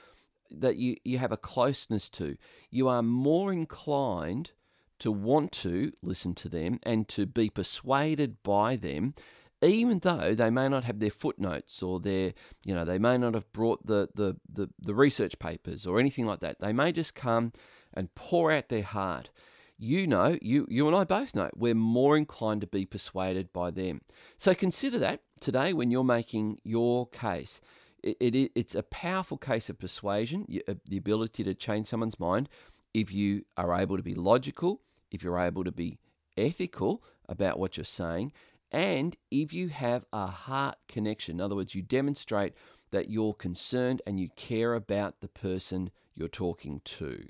that 0.52 0.76
you, 0.76 0.98
you 1.06 1.18
have 1.18 1.32
a 1.32 1.38
closeness 1.38 2.10
to, 2.10 2.36
you 2.70 2.88
are 2.88 3.02
more 3.02 3.52
inclined 3.52 4.52
to 5.00 5.12
want 5.12 5.52
to 5.52 5.92
listen 6.04 6.36
to 6.36 6.50
them 6.50 6.80
and 6.84 7.08
to 7.08 7.26
be 7.26 7.50
persuaded 7.50 8.44
by 8.44 8.76
them 8.76 9.14
even 9.62 10.00
though 10.00 10.36
they 10.36 10.50
may 10.50 10.68
not 10.68 10.84
have 10.84 11.00
their 11.00 11.10
footnotes 11.10 11.82
or 11.82 12.00
their, 12.00 12.34
you 12.64 12.74
know, 12.74 12.86
they 12.86 13.00
may 13.00 13.18
not 13.18 13.34
have 13.34 13.52
brought 13.52 13.86
the, 13.86 14.10
the, 14.14 14.36
the, 14.52 14.70
the 14.80 14.94
research 14.94 15.40
papers 15.40 15.86
or 15.86 16.00
anything 16.00 16.26
like 16.26 16.42
that. 16.42 16.60
They 16.60 16.74
may 16.74 16.92
just 16.92 17.16
come 17.16 17.54
and 17.96 18.14
pour 18.16 18.52
out 18.52 18.70
their 18.70 18.84
heart. 18.84 19.30
You 19.78 20.08
know, 20.08 20.38
you, 20.42 20.66
you 20.70 20.88
and 20.88 20.96
I 20.96 21.04
both 21.04 21.36
know, 21.36 21.50
we're 21.56 21.76
more 21.76 22.16
inclined 22.16 22.62
to 22.62 22.68
be 22.68 22.86
persuaded 22.86 23.52
by 23.52 23.72
them. 23.72 24.02
So 24.38 24.54
consider 24.56 25.00
that 25.00 25.22
today 25.40 25.74
when 25.74 25.92
you're 25.92 26.04
making 26.04 26.60
your 26.64 27.08
case. 27.10 27.60
It, 28.02 28.18
it, 28.20 28.52
it's 28.56 28.76
a 28.76 28.84
powerful 28.84 29.38
case 29.38 29.70
of 29.70 29.80
persuasion, 29.80 30.46
uh, 30.68 30.76
the 30.88 30.98
ability 30.98 31.44
to 31.44 31.54
change 31.54 31.88
someone's 31.88 32.20
mind 32.20 32.48
if 32.94 33.12
you 33.12 33.44
are 33.58 33.76
able 33.76 33.98
to 33.98 34.04
be 34.04 34.16
logical, 34.16 34.82
if 35.12 35.22
you're 35.22 35.40
able 35.40 35.66
to 35.66 35.72
be 35.72 35.98
ethical 36.38 37.04
about 37.28 37.60
what 37.60 37.76
you're 37.76 37.84
saying, 37.84 38.32
and 38.72 39.18
if 39.32 39.54
you 39.54 39.68
have 39.68 40.06
a 40.14 40.28
heart 40.28 40.78
connection, 40.88 41.36
in 41.36 41.42
other 41.42 41.56
words, 41.56 41.76
you 41.76 41.82
demonstrate 41.82 42.54
that 42.92 43.10
you're 43.10 43.34
concerned 43.34 44.02
and 44.08 44.20
you 44.20 44.30
care 44.38 44.74
about 44.74 45.20
the 45.20 45.28
person 45.28 45.92
you're 46.14 46.30
talking 46.30 46.82
to. 46.86 47.28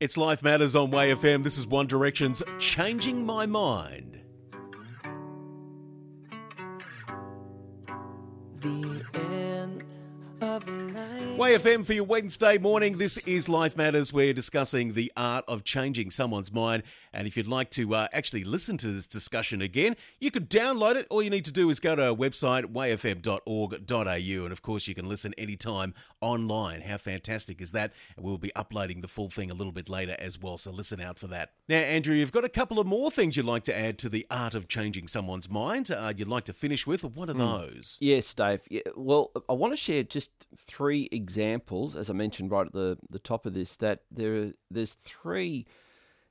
It's 0.00 0.16
Life 0.16 0.42
Matters 0.42 0.74
on 0.74 0.90
Way 0.90 1.14
FM. 1.14 1.44
This 1.44 1.58
is 1.58 1.66
One 1.66 1.86
Direction's 1.86 2.42
Changing 2.58 3.26
My 3.26 3.44
Mind. 3.44 4.18
The. 8.60 9.49
Way 10.40 11.58
FM 11.58 11.84
for 11.84 11.92
your 11.92 12.04
Wednesday 12.04 12.56
morning. 12.56 12.96
This 12.96 13.18
is 13.18 13.46
Life 13.46 13.76
Matters. 13.76 14.10
We're 14.10 14.32
discussing 14.32 14.94
the 14.94 15.12
art 15.14 15.44
of 15.48 15.64
changing 15.64 16.10
someone's 16.10 16.50
mind 16.50 16.82
and 17.12 17.26
if 17.26 17.36
you'd 17.36 17.48
like 17.48 17.70
to 17.70 17.94
uh, 17.94 18.08
actually 18.12 18.44
listen 18.44 18.76
to 18.78 18.86
this 18.86 19.06
discussion 19.06 19.62
again, 19.62 19.96
you 20.20 20.30
could 20.30 20.48
download 20.48 20.94
it. 20.94 21.06
All 21.10 21.22
you 21.22 21.30
need 21.30 21.44
to 21.46 21.52
do 21.52 21.68
is 21.70 21.80
go 21.80 21.96
to 21.96 22.10
our 22.10 22.14
website, 22.14 22.66
wayfm.org.au. 22.66 24.44
And 24.44 24.52
of 24.52 24.62
course, 24.62 24.86
you 24.86 24.94
can 24.94 25.08
listen 25.08 25.34
anytime 25.36 25.94
online. 26.20 26.82
How 26.82 26.98
fantastic 26.98 27.60
is 27.60 27.72
that? 27.72 27.92
And 28.16 28.24
we'll 28.24 28.38
be 28.38 28.54
uploading 28.54 29.00
the 29.00 29.08
full 29.08 29.28
thing 29.28 29.50
a 29.50 29.54
little 29.54 29.72
bit 29.72 29.88
later 29.88 30.14
as 30.18 30.40
well. 30.40 30.56
So 30.56 30.70
listen 30.70 31.00
out 31.00 31.18
for 31.18 31.26
that. 31.28 31.52
Now, 31.68 31.78
Andrew, 31.78 32.14
you've 32.14 32.32
got 32.32 32.44
a 32.44 32.48
couple 32.48 32.78
of 32.78 32.86
more 32.86 33.10
things 33.10 33.36
you'd 33.36 33.46
like 33.46 33.64
to 33.64 33.76
add 33.76 33.98
to 33.98 34.08
the 34.08 34.26
art 34.30 34.54
of 34.54 34.68
changing 34.68 35.08
someone's 35.08 35.50
mind. 35.50 35.90
Uh, 35.90 36.12
you'd 36.16 36.28
like 36.28 36.44
to 36.44 36.52
finish 36.52 36.86
with. 36.86 37.02
What 37.02 37.28
are 37.28 37.34
mm. 37.34 37.38
those? 37.38 37.98
Yes, 38.00 38.32
Dave. 38.34 38.62
Yeah, 38.70 38.82
well, 38.94 39.32
I 39.48 39.54
want 39.54 39.72
to 39.72 39.76
share 39.76 40.04
just 40.04 40.29
three 40.56 41.08
examples, 41.12 41.96
as 41.96 42.10
I 42.10 42.12
mentioned 42.12 42.50
right 42.50 42.66
at 42.66 42.72
the, 42.72 42.98
the 43.08 43.18
top 43.18 43.46
of 43.46 43.54
this, 43.54 43.76
that 43.76 44.00
there 44.10 44.52
there's 44.70 44.94
three 44.94 45.66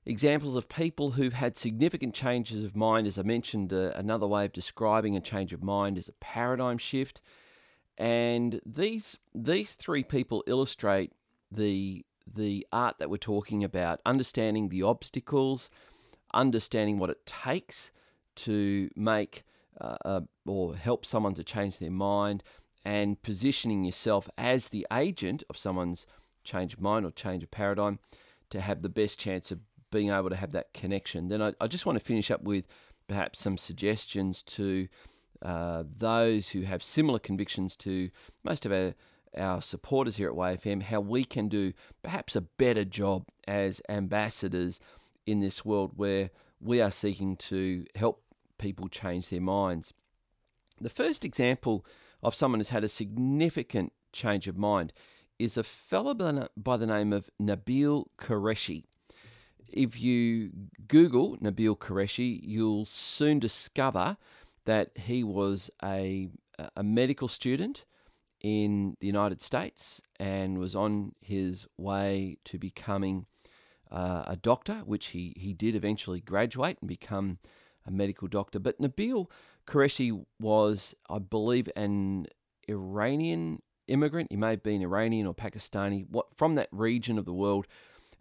examples 0.05 0.55
of 0.55 0.67
people 0.69 1.11
who've 1.11 1.33
had 1.33 1.55
significant 1.55 2.13
changes 2.13 2.63
of 2.63 2.75
mind. 2.75 3.07
As 3.07 3.17
I 3.17 3.23
mentioned, 3.23 3.71
uh, 3.73 3.91
another 3.95 4.27
way 4.27 4.45
of 4.45 4.53
describing 4.53 5.15
a 5.15 5.21
change 5.21 5.53
of 5.53 5.63
mind 5.63 5.97
is 5.97 6.07
a 6.07 6.13
paradigm 6.13 6.77
shift. 6.77 7.21
And 7.97 8.61
these 8.65 9.17
these 9.35 9.73
three 9.73 10.03
people 10.03 10.43
illustrate 10.47 11.11
the 11.51 12.05
the 12.35 12.65
art 12.71 12.97
that 12.99 13.09
we're 13.09 13.17
talking 13.17 13.63
about, 13.63 13.99
understanding 14.05 14.69
the 14.69 14.83
obstacles, 14.83 15.69
understanding 16.33 16.99
what 16.99 17.09
it 17.09 17.25
takes 17.25 17.91
to 18.35 18.89
make 18.95 19.43
uh, 19.81 19.97
uh, 20.05 20.21
or 20.45 20.75
help 20.75 21.05
someone 21.05 21.33
to 21.33 21.43
change 21.43 21.77
their 21.77 21.91
mind, 21.91 22.43
and 22.85 23.21
positioning 23.21 23.83
yourself 23.83 24.29
as 24.37 24.69
the 24.69 24.87
agent 24.91 25.43
of 25.49 25.57
someone's 25.57 26.05
change 26.43 26.73
of 26.73 26.81
mind 26.81 27.05
or 27.05 27.11
change 27.11 27.43
of 27.43 27.51
paradigm 27.51 27.99
to 28.49 28.61
have 28.61 28.81
the 28.81 28.89
best 28.89 29.19
chance 29.19 29.51
of 29.51 29.59
being 29.91 30.09
able 30.09 30.29
to 30.29 30.35
have 30.35 30.51
that 30.51 30.73
connection. 30.73 31.27
Then 31.27 31.41
I, 31.41 31.53
I 31.59 31.67
just 31.67 31.85
want 31.85 31.99
to 31.99 32.05
finish 32.05 32.31
up 32.31 32.43
with 32.43 32.65
perhaps 33.07 33.39
some 33.39 33.57
suggestions 33.57 34.43
to 34.43 34.87
uh, 35.41 35.83
those 35.97 36.49
who 36.49 36.61
have 36.61 36.83
similar 36.83 37.19
convictions 37.19 37.75
to 37.77 38.09
most 38.43 38.65
of 38.65 38.71
our 38.71 38.93
our 39.37 39.61
supporters 39.61 40.17
here 40.17 40.27
at 40.27 40.35
Way 40.35 40.57
FM, 40.57 40.81
how 40.81 40.99
we 41.01 41.23
can 41.23 41.49
do 41.49 41.73
perhaps 42.01 42.35
a 42.35 42.41
better 42.41 42.83
job 42.83 43.27
as 43.47 43.81
ambassadors 43.87 44.79
in 45.25 45.39
this 45.39 45.63
world 45.63 45.93
where 45.95 46.31
we 46.59 46.81
are 46.81 46.91
seeking 46.91 47.35
to 47.35 47.85
help 47.95 48.23
people 48.57 48.87
change 48.87 49.29
their 49.29 49.41
minds. 49.41 49.93
The 50.81 50.89
first 50.89 51.23
example 51.23 51.85
of 52.21 52.35
someone 52.35 52.59
who's 52.59 52.69
had 52.69 52.83
a 52.83 52.89
significant 52.89 53.93
change 54.11 54.47
of 54.47 54.57
mind 54.57 54.93
is 55.37 55.57
a 55.57 55.63
fellow 55.63 56.13
by 56.57 56.77
the 56.77 56.87
name 56.87 57.13
of 57.13 57.29
Nabeel 57.41 58.05
Qureshi 58.17 58.83
if 59.71 60.01
you 60.01 60.51
Google 60.87 61.37
Nabeel 61.37 61.77
Qureshi, 61.77 62.39
you'll 62.43 62.85
soon 62.85 63.39
discover 63.39 64.17
that 64.65 64.91
he 64.97 65.23
was 65.23 65.69
a, 65.83 66.29
a 66.75 66.83
medical 66.83 67.27
student 67.27 67.85
in 68.41 68.95
the 68.99 69.07
United 69.07 69.41
States 69.41 70.01
and 70.19 70.57
was 70.57 70.75
on 70.75 71.13
his 71.21 71.67
way 71.77 72.37
to 72.45 72.57
becoming 72.57 73.25
uh, 73.91 74.23
a 74.27 74.35
doctor, 74.35 74.81
which 74.85 75.07
he, 75.07 75.33
he 75.35 75.53
did 75.53 75.75
eventually 75.75 76.21
graduate 76.21 76.77
and 76.81 76.87
become 76.87 77.39
a 77.85 77.91
medical 77.91 78.27
doctor. 78.27 78.59
But 78.59 78.79
Nabeel 78.79 79.29
Qureshi 79.69 80.25
was, 80.39 80.95
I 81.09 81.19
believe, 81.19 81.69
an 81.75 82.25
Iranian 82.67 83.61
immigrant. 83.87 84.31
He 84.31 84.37
may 84.37 84.51
have 84.51 84.63
been 84.63 84.81
Iranian 84.81 85.27
or 85.27 85.33
Pakistani, 85.33 86.09
what 86.09 86.27
from 86.35 86.55
that 86.55 86.69
region 86.71 87.17
of 87.17 87.25
the 87.25 87.33
world 87.33 87.67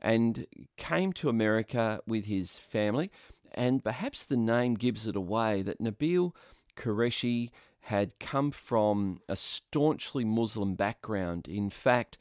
and 0.01 0.47
came 0.77 1.13
to 1.15 1.29
America 1.29 2.01
with 2.07 2.27
his 2.27 2.59
family. 2.59 3.11
And 3.53 3.83
perhaps 3.83 4.25
the 4.25 4.37
name 4.37 4.75
gives 4.75 5.07
it 5.07 5.17
away 5.17 5.63
that 5.63 5.81
Nabeel 5.81 6.35
Qureshi 6.77 7.51
had 7.81 8.19
come 8.19 8.51
from 8.51 9.21
a 9.29 9.37
staunchly 9.37 10.25
Muslim 10.25 10.75
background. 10.75 11.49
In 11.49 11.71
fact, 11.71 12.19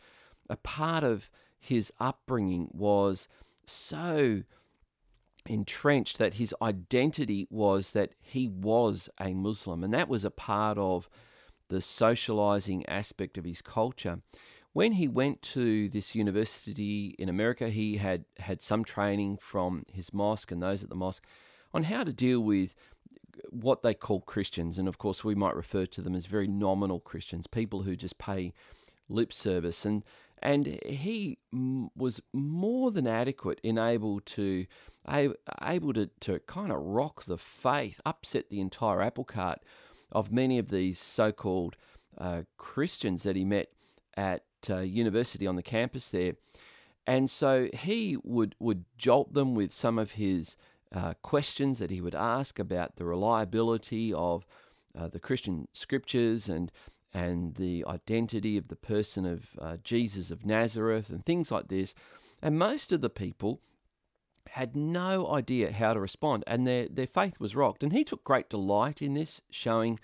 a 0.49 0.55
part 0.57 1.03
of 1.03 1.29
his 1.59 1.91
upbringing 1.99 2.69
was 2.71 3.27
so 3.65 4.43
entrenched 5.47 6.17
that 6.17 6.35
his 6.35 6.53
identity 6.61 7.47
was 7.49 7.91
that 7.91 8.11
he 8.21 8.47
was 8.47 9.09
a 9.19 9.33
Muslim, 9.33 9.83
and 9.83 9.93
that 9.93 10.09
was 10.09 10.23
a 10.23 10.31
part 10.31 10.77
of 10.77 11.09
the 11.69 11.81
socializing 11.81 12.85
aspect 12.87 13.37
of 13.37 13.45
his 13.45 13.61
culture 13.61 14.21
when 14.77 14.91
he 14.91 15.07
went 15.07 15.41
to 15.41 15.89
this 15.89 16.13
university 16.13 17.15
in 17.17 17.29
America, 17.29 17.69
he 17.69 17.97
had 17.97 18.25
had 18.37 18.61
some 18.61 18.83
training 18.83 19.37
from 19.37 19.83
his 19.91 20.13
mosque 20.13 20.51
and 20.51 20.61
those 20.61 20.83
at 20.83 20.89
the 20.89 20.95
mosque 20.95 21.25
on 21.73 21.81
how 21.81 22.03
to 22.03 22.13
deal 22.13 22.41
with 22.41 22.75
what 23.49 23.81
they 23.81 23.95
call 23.95 24.21
Christians. 24.21 24.77
And 24.77 24.87
of 24.87 24.99
course, 24.99 25.23
we 25.23 25.33
might 25.33 25.55
refer 25.55 25.87
to 25.87 26.01
them 26.03 26.13
as 26.13 26.27
very 26.27 26.47
nominal 26.47 26.99
Christians, 26.99 27.47
people 27.47 27.81
who 27.81 27.95
just 27.95 28.19
pay 28.19 28.53
lip 29.09 29.33
service. 29.33 29.83
And 29.83 30.03
and 30.41 30.79
he 30.85 31.39
was 31.95 32.21
more 32.33 32.91
than 32.91 33.07
adequate 33.07 33.59
in 33.63 33.77
able 33.77 34.19
to 34.21 34.65
able 35.09 35.93
to, 35.93 36.09
to 36.19 36.39
kind 36.39 36.71
of 36.71 36.81
rock 36.81 37.23
the 37.25 37.37
faith, 37.37 37.99
upset 38.05 38.49
the 38.49 38.59
entire 38.59 39.01
apple 39.01 39.23
cart 39.23 39.59
of 40.11 40.31
many 40.31 40.59
of 40.59 40.69
these 40.69 40.99
so-called 40.99 41.75
uh, 42.17 42.43
Christians 42.57 43.23
that 43.23 43.35
he 43.35 43.45
met 43.45 43.69
at 44.15 44.43
uh, 44.69 44.79
university 44.79 45.47
on 45.47 45.55
the 45.55 45.63
campus 45.63 46.09
there. 46.09 46.33
And 47.05 47.29
so 47.29 47.69
he 47.73 48.17
would, 48.23 48.55
would 48.59 48.85
jolt 48.97 49.33
them 49.33 49.55
with 49.55 49.71
some 49.71 49.97
of 49.97 50.11
his 50.11 50.57
uh, 50.93 51.13
questions 51.21 51.79
that 51.79 51.89
he 51.89 52.01
would 52.01 52.15
ask 52.15 52.59
about 52.59 52.97
the 52.97 53.05
reliability 53.05 54.13
of 54.13 54.45
uh, 54.97 55.07
the 55.07 55.19
Christian 55.19 55.67
scriptures 55.71 56.49
and, 56.49 56.71
and 57.17 57.55
the 57.55 57.83
identity 57.87 58.57
of 58.57 58.67
the 58.67 58.75
person 58.75 59.25
of 59.25 59.49
uh, 59.59 59.77
Jesus 59.83 60.29
of 60.29 60.45
Nazareth 60.45 61.09
and 61.09 61.25
things 61.25 61.51
like 61.51 61.67
this. 61.67 61.95
And 62.43 62.59
most 62.59 62.91
of 62.91 63.01
the 63.01 63.09
people 63.09 63.59
had 64.51 64.75
no 64.75 65.27
idea 65.31 65.71
how 65.71 65.93
to 65.93 65.99
respond, 65.99 66.43
and 66.45 66.67
their, 66.67 66.87
their 66.87 67.07
faith 67.07 67.39
was 67.39 67.55
rocked. 67.55 67.81
And 67.81 67.91
he 67.91 68.03
took 68.03 68.23
great 68.23 68.49
delight 68.49 69.01
in 69.01 69.15
this, 69.15 69.41
showing 69.49 69.99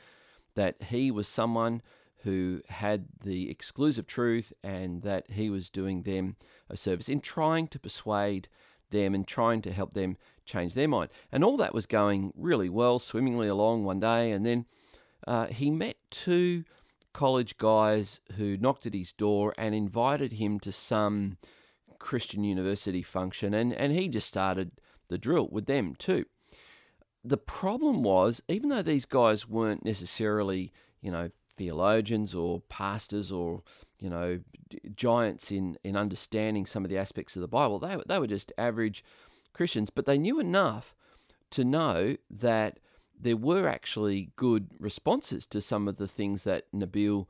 that 0.55 0.81
he 0.81 1.11
was 1.11 1.27
someone 1.27 1.83
who 2.23 2.61
had 2.67 3.05
the 3.23 3.49
exclusive 3.51 4.07
truth 4.07 4.51
and 4.63 5.03
that 5.03 5.29
he 5.29 5.51
was 5.51 5.69
doing 5.69 6.01
them 6.01 6.35
a 6.67 6.75
service 6.75 7.09
in 7.09 7.21
trying 7.21 7.67
to 7.67 7.79
persuade 7.79 8.47
them 8.89 9.13
and 9.13 9.27
trying 9.27 9.61
to 9.61 9.71
help 9.71 9.93
them 9.93 10.17
change 10.45 10.73
their 10.73 10.87
mind. 10.87 11.11
And 11.31 11.43
all 11.43 11.57
that 11.57 11.75
was 11.75 11.85
going 11.85 12.33
really 12.35 12.69
well, 12.69 12.97
swimmingly 12.97 13.49
along 13.49 13.83
one 13.83 13.99
day. 13.99 14.31
And 14.31 14.43
then 14.45 14.65
uh, 15.27 15.47
he 15.47 15.69
met 15.69 15.97
two 16.09 16.63
college 17.13 17.57
guys 17.57 18.19
who 18.37 18.57
knocked 18.57 18.85
at 18.85 18.93
his 18.93 19.11
door 19.11 19.53
and 19.57 19.73
invited 19.75 20.33
him 20.33 20.59
to 20.61 20.71
some 20.71 21.37
Christian 21.99 22.43
university 22.43 23.01
function. 23.01 23.53
And, 23.53 23.73
and 23.73 23.93
he 23.93 24.07
just 24.07 24.27
started 24.27 24.71
the 25.07 25.17
drill 25.17 25.47
with 25.51 25.65
them 25.65 25.95
too. 25.95 26.25
The 27.23 27.37
problem 27.37 28.03
was, 28.03 28.41
even 28.47 28.69
though 28.69 28.81
these 28.81 29.05
guys 29.05 29.47
weren't 29.47 29.85
necessarily, 29.85 30.73
you 31.01 31.11
know, 31.11 31.29
theologians 31.55 32.33
or 32.33 32.61
pastors 32.61 33.31
or 33.31 33.61
you 33.99 34.09
know 34.09 34.39
giants 34.95 35.51
in 35.51 35.77
in 35.83 35.95
understanding 35.95 36.65
some 36.65 36.83
of 36.83 36.89
the 36.89 36.97
aspects 36.97 37.35
of 37.35 37.41
the 37.41 37.47
Bible. 37.47 37.79
They 37.79 37.97
they 38.07 38.19
were 38.19 38.27
just 38.27 38.51
average 38.57 39.03
Christians, 39.53 39.89
but 39.89 40.05
they 40.05 40.17
knew 40.17 40.39
enough 40.39 40.95
to 41.51 41.63
know 41.63 42.17
that 42.29 42.79
there 43.23 43.37
were 43.37 43.67
actually 43.67 44.31
good 44.35 44.67
responses 44.79 45.45
to 45.47 45.61
some 45.61 45.87
of 45.87 45.97
the 45.97 46.07
things 46.07 46.43
that 46.43 46.71
Nabeel 46.73 47.27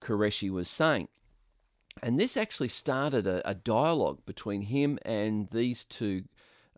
Qureshi 0.00 0.50
was 0.50 0.68
saying. 0.68 1.08
And 2.02 2.18
this 2.18 2.36
actually 2.36 2.68
started 2.68 3.26
a, 3.26 3.46
a 3.48 3.54
dialogue 3.54 4.24
between 4.24 4.62
him 4.62 4.98
and 5.04 5.48
these 5.50 5.84
two 5.84 6.24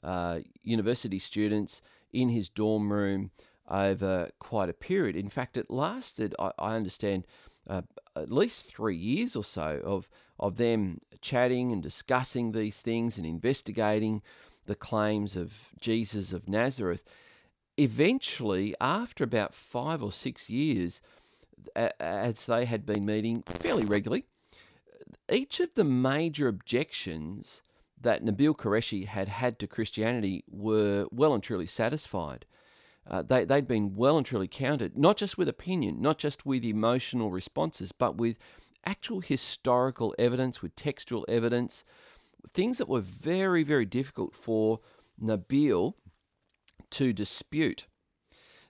uh, 0.03 0.41
university 0.63 1.19
students 1.19 1.81
in 2.13 2.29
his 2.31 2.49
dorm 2.49 2.93
room 2.93 3.31
over 3.69 4.31
quite 4.41 4.69
a 4.69 4.75
period. 4.75 5.17
In 5.17 5.29
fact, 5.29 5.57
it 5.57 5.71
lasted, 5.71 6.35
I, 6.39 6.53
I 6.59 6.75
understand, 6.75 7.27
uh, 7.69 7.83
at 8.17 8.33
least 8.33 8.67
three 8.67 8.97
years 8.97 9.37
or 9.37 9.45
so 9.45 9.81
of 9.85 10.09
of 10.39 10.57
them 10.57 11.01
chatting 11.21 11.73
and 11.73 11.83
discussing 11.83 12.53
these 12.53 12.83
things 12.83 13.17
and 13.17 13.27
investigating 13.27 14.23
the 14.67 14.75
claims 14.75 15.37
of 15.37 15.53
Jesus 15.81 16.33
of 16.33 16.49
Nazareth. 16.49 17.05
Eventually, 17.77 18.75
after 18.81 19.25
about 19.25 19.55
five 19.55 20.03
or 20.03 20.13
six 20.13 20.49
years, 20.49 21.01
as 21.75 22.47
they 22.47 22.65
had 22.65 22.87
been 22.87 23.05
meeting 23.05 23.43
fairly 23.43 23.85
regularly, 23.85 24.27
each 25.31 25.61
of 25.61 25.75
the 25.75 25.85
major 25.85 26.49
objections 26.49 27.63
that 28.01 28.25
Nabeel 28.25 28.57
Qureshi 28.57 29.07
had 29.07 29.29
had 29.29 29.59
to 29.59 29.67
Christianity 29.67 30.45
were 30.49 31.07
well 31.11 31.35
and 31.35 31.43
truly 31.43 31.67
satisfied. 31.67 32.45
Uh, 33.07 33.23
they, 33.23 33.45
they'd 33.45 33.69
been 33.69 33.95
well 33.95 34.17
and 34.17 34.25
truly 34.25 34.49
countered, 34.49 34.97
not 34.97 35.17
just 35.17 35.37
with 35.37 35.49
opinion, 35.49 36.01
not 36.01 36.19
just 36.19 36.47
with 36.47 36.65
emotional 36.65 37.31
responses, 37.31 37.93
but 37.93 38.17
with 38.17 38.37
actual 38.87 39.21
historical 39.21 40.15
evidence, 40.19 40.63
with 40.63 40.77
textual 40.77 41.25
evidence, 41.29 41.85
things 42.53 42.79
that 42.79 42.89
were 42.89 43.01
very, 43.01 43.63
very 43.63 43.85
difficult 43.85 44.35
for 44.35 44.81
Nabeel 45.23 45.95
to 46.95 47.13
dispute. 47.13 47.87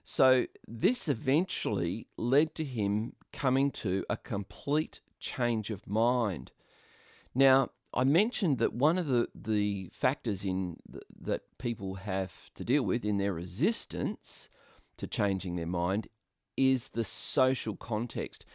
So, 0.03 0.45
this 0.67 1.07
eventually 1.07 2.07
led 2.17 2.53
to 2.55 2.63
him 2.63 3.13
coming 3.33 3.71
to 3.71 4.05
a 4.09 4.17
complete 4.17 5.01
change 5.19 5.71
of 5.71 5.87
mind. 5.87 6.51
Now, 7.33 7.69
I 7.93 8.03
mentioned 8.03 8.57
that 8.59 8.73
one 8.73 8.97
of 8.97 9.07
the, 9.07 9.29
the 9.33 9.89
factors 9.93 10.43
in 10.43 10.77
the, 10.87 11.01
that 11.21 11.41
people 11.57 11.95
have 11.95 12.33
to 12.55 12.63
deal 12.63 12.83
with 12.83 13.05
in 13.05 13.17
their 13.17 13.33
resistance 13.33 14.49
to 14.97 15.07
changing 15.07 15.55
their 15.55 15.65
mind 15.65 16.07
is 16.57 16.89
the 16.89 17.03
social 17.03 17.75
context. 17.75 18.45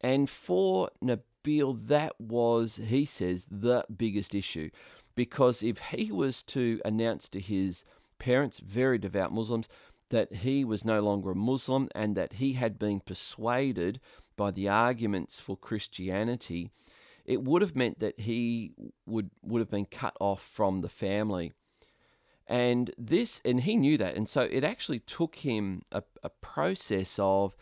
And 0.00 0.28
for 0.28 0.90
Nabeel, 1.02 1.86
that 1.88 2.20
was, 2.20 2.76
he 2.76 3.04
says, 3.06 3.46
the 3.50 3.84
biggest 3.94 4.34
issue. 4.34 4.70
Because 5.14 5.62
if 5.62 5.78
he 5.78 6.12
was 6.12 6.42
to 6.44 6.80
announce 6.84 7.28
to 7.30 7.40
his 7.40 7.84
parents, 8.22 8.60
very 8.60 8.98
devout 8.98 9.32
Muslims, 9.32 9.68
that 10.10 10.32
he 10.32 10.64
was 10.64 10.84
no 10.84 11.00
longer 11.00 11.32
a 11.32 11.34
Muslim 11.34 11.88
and 11.94 12.16
that 12.16 12.34
he 12.34 12.52
had 12.52 12.78
been 12.78 13.00
persuaded 13.00 13.98
by 14.36 14.52
the 14.52 14.68
arguments 14.68 15.40
for 15.40 15.56
Christianity, 15.56 16.70
it 17.24 17.42
would 17.42 17.62
have 17.62 17.74
meant 17.74 17.98
that 17.98 18.20
he 18.20 18.72
would 19.06 19.30
would 19.42 19.58
have 19.60 19.70
been 19.70 19.86
cut 19.86 20.16
off 20.20 20.42
from 20.42 20.80
the 20.80 20.88
family. 20.88 21.52
And 22.46 22.94
this, 22.96 23.40
and 23.44 23.60
he 23.60 23.76
knew 23.76 23.96
that, 23.98 24.16
and 24.16 24.28
so 24.28 24.42
it 24.42 24.62
actually 24.62 25.00
took 25.00 25.36
him 25.36 25.82
a, 25.90 26.02
a 26.22 26.28
process 26.28 27.18
of 27.18 27.56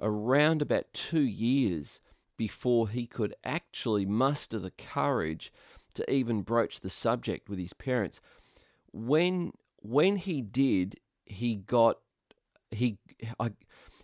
around 0.00 0.62
about 0.62 0.92
two 0.92 1.26
years 1.26 2.00
before 2.36 2.88
he 2.88 3.06
could 3.06 3.34
actually 3.44 4.06
muster 4.06 4.58
the 4.58 4.70
courage 4.70 5.52
to 5.94 6.10
even 6.10 6.42
broach 6.42 6.80
the 6.80 6.90
subject 6.90 7.48
with 7.48 7.58
his 7.58 7.72
parents. 7.72 8.20
When 8.92 9.52
when 9.80 10.16
he 10.16 10.42
did, 10.42 10.96
he 11.24 11.56
got 11.56 11.98
he 12.70 12.98
I, 13.40 13.52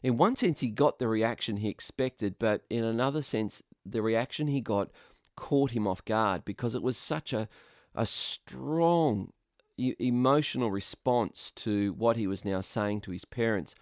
in 0.02 0.16
one 0.16 0.36
sense 0.36 0.60
he 0.60 0.68
got 0.68 0.98
the 0.98 1.08
reaction 1.08 1.58
he 1.58 1.68
expected, 1.68 2.36
but 2.38 2.62
in 2.70 2.84
another 2.84 3.22
sense 3.22 3.62
the 3.84 4.02
reaction 4.02 4.46
he 4.46 4.60
got 4.60 4.90
caught 5.36 5.72
him 5.72 5.86
off 5.86 6.04
guard 6.04 6.44
because 6.44 6.74
it 6.74 6.82
was 6.82 6.96
such 6.96 7.32
a, 7.32 7.48
a 7.94 8.06
strong 8.06 9.32
emotional 9.76 10.70
response 10.70 11.50
to 11.56 11.92
what 11.94 12.16
he 12.16 12.26
was 12.26 12.44
now 12.44 12.60
saying 12.60 13.00
to 13.02 13.10
his 13.10 13.24
parents. 13.24 13.74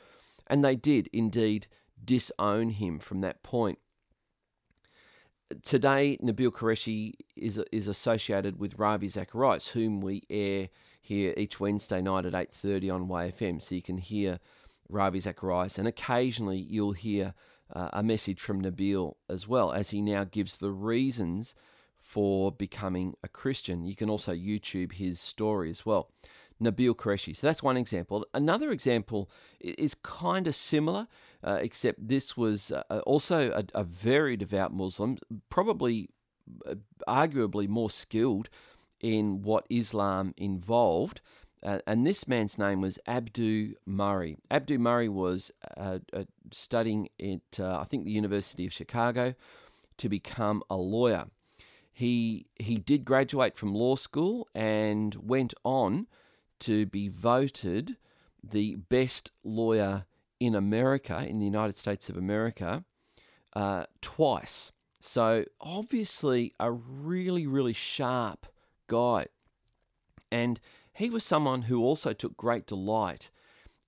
And 0.47 0.65
they 0.65 0.77
did 0.77 1.09
indeed 1.13 1.67
disown 2.03 2.71
him 2.71 2.99
from 2.99 3.21
that 3.21 3.43
point. 3.43 3.79
Today, 5.63 6.19
Nabeel 6.23 6.51
Qureshi 6.51 7.13
is, 7.37 7.59
is 7.71 7.87
associated 7.87 8.59
with 8.59 8.79
Ravi 8.79 9.09
Zacharias, 9.09 9.69
whom 9.69 10.01
we 10.01 10.23
air 10.31 10.71
here 11.03 11.35
each 11.37 11.61
Wednesday 11.61 12.01
night 12.01 12.25
at 12.25 12.33
8.30 12.33 12.95
on 12.95 13.09
Way 13.09 13.35
FM, 13.39 13.61
so 13.61 13.75
you 13.75 13.83
can 13.83 13.99
hear 13.99 14.39
Ravi 14.89 15.21
Zacharias, 15.21 15.79
and 15.79 15.89
occasionally 15.89 16.59
you'll 16.59 16.93
hear 16.93 17.35
uh, 17.75 17.91
a 17.93 18.03
message 18.03 18.41
from 18.41 18.63
Nabeel 18.63 19.15
as 19.29 19.49
well, 19.49 19.73
as 19.73 19.91
he 19.91 20.01
now 20.01 20.25
gives 20.25 20.59
the 20.59 20.71
reasons 20.71 21.55
for 21.99 22.53
becoming 22.53 23.15
a 23.23 23.29
Christian. 23.29 23.85
You 23.85 23.97
can 23.97 24.09
also 24.09 24.33
YouTube 24.33 24.93
his 24.93 25.21
story 25.21 25.71
as 25.71 25.85
well. 25.85 26.11
Nabeel 26.63 26.95
Qureshi. 26.95 27.37
So 27.37 27.47
that's 27.47 27.63
one 27.63 27.77
example. 27.77 28.25
Another 28.35 28.71
example 28.71 29.29
is 29.61 29.95
kind 30.03 30.47
of 30.47 30.55
similar, 30.55 31.09
uh, 31.43 31.59
except 31.61 32.07
this 32.07 32.37
was 32.37 32.71
uh, 32.71 33.01
also 33.07 33.51
a, 33.51 33.65
a, 33.75 33.83
very 33.83 34.37
devout 34.37 34.73
Muslim, 34.73 35.19
probably 35.51 36.09
uh, 36.67 36.75
arguably 37.09 37.69
more 37.69 37.91
skilled 37.91 38.49
in 39.03 39.43
what 39.43 39.67
Islam 39.69 40.33
involved. 40.37 41.21
Uh, 41.63 41.79
and 41.87 42.07
this 42.07 42.27
man's 42.27 42.59
name 42.59 42.81
was 42.81 42.99
Abdu 43.07 43.75
Murray. 43.87 44.37
Abdu 44.51 44.79
Murray 44.79 45.09
was 45.09 45.53
uh, 45.77 45.99
uh, 46.13 46.25
studying 46.51 47.09
at, 47.21 47.61
uh, 47.61 47.79
I 47.81 47.85
think, 47.85 48.05
the 48.05 48.11
University 48.11 48.67
of 48.67 48.73
Chicago 48.73 49.35
to 49.99 50.09
become 50.09 50.63
a 50.71 50.77
lawyer. 50.77 51.27
He, 51.93 52.47
he 52.57 52.77
did 52.77 53.05
graduate 53.05 53.57
from 53.57 53.75
law 53.75 53.97
school 53.97 54.49
and 54.55 55.15
went 55.15 55.55
on 55.63 56.09
to 56.61 56.87
be 56.87 57.09
voted 57.09 57.97
the 58.43 58.77
best 58.77 59.31
lawyer 59.45 60.07
in 60.41 60.57
America, 60.57 61.25
in 61.29 61.39
the 61.39 61.45
United 61.45 61.77
States 61.77 62.09
of 62.09 62.17
America, 62.17 62.85
uh, 63.55 63.85
twice. 64.01 64.73
So, 65.01 65.45
obviously, 65.61 66.55
a 66.59 66.73
really, 66.73 67.47
really 67.47 67.73
sharp 67.73 68.47
guy. 68.93 69.27
And 70.31 70.61
he 70.93 71.09
was 71.11 71.25
someone 71.25 71.63
who 71.63 71.81
also 71.83 72.13
took 72.13 72.37
great 72.37 72.67
delight 72.67 73.31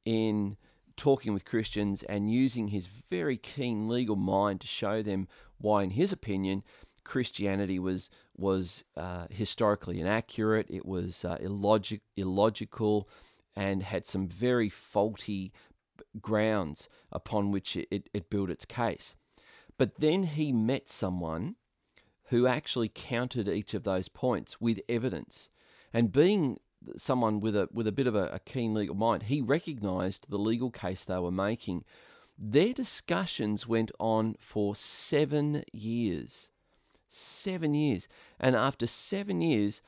in 0.04 0.56
talking 0.96 1.32
with 1.34 1.44
Christians 1.44 2.02
and 2.02 2.32
using 2.32 2.68
his 2.68 2.88
very 3.10 3.36
keen 3.36 3.88
legal 3.88 4.16
mind 4.16 4.60
to 4.60 4.66
show 4.66 5.02
them 5.02 5.28
why, 5.58 5.82
in 5.82 5.90
his 5.90 6.12
opinion, 6.12 6.62
Christianity 7.04 7.78
was 7.78 8.10
was 8.36 8.84
uh, 8.96 9.26
historically 9.30 10.00
inaccurate. 10.00 10.66
It 10.70 10.86
was 10.86 11.24
uh, 11.24 11.36
illogic, 11.40 12.00
illogical, 12.16 13.08
and 13.54 13.82
had 13.82 14.06
some 14.06 14.26
very 14.26 14.70
faulty 14.70 15.52
grounds 16.20 16.88
upon 17.12 17.50
which 17.50 17.76
it, 17.76 17.88
it, 17.90 18.08
it 18.14 18.30
built 18.30 18.50
its 18.50 18.64
case. 18.64 19.14
But 19.78 20.00
then 20.00 20.22
he 20.22 20.52
met 20.52 20.88
someone 20.88 21.56
who 22.26 22.46
actually 22.46 22.88
countered 22.88 23.48
each 23.48 23.74
of 23.74 23.84
those 23.84 24.08
points 24.08 24.60
with 24.60 24.80
evidence. 24.88 25.50
And 25.92 26.10
being 26.10 26.58
someone 26.96 27.40
with 27.40 27.56
a 27.56 27.68
with 27.72 27.87
a 27.87 27.92
bit 27.92 28.06
of 28.06 28.14
a, 28.14 28.28
a 28.32 28.38
keen 28.40 28.74
legal 28.74 28.94
mind, 28.94 29.24
he 29.24 29.40
recognised 29.40 30.26
the 30.28 30.38
legal 30.38 30.70
case 30.70 31.04
they 31.04 31.18
were 31.18 31.30
making. 31.30 31.84
Their 32.37 32.72
discussions 32.72 33.68
went 33.68 33.92
on 34.00 34.37
for 34.40 34.74
seven 34.74 35.64
years. 35.72 36.50
Seven 37.08 37.74
years. 37.74 38.08
And 38.40 38.56
after 38.56 38.88
seven 38.88 39.40
years, 39.40 39.82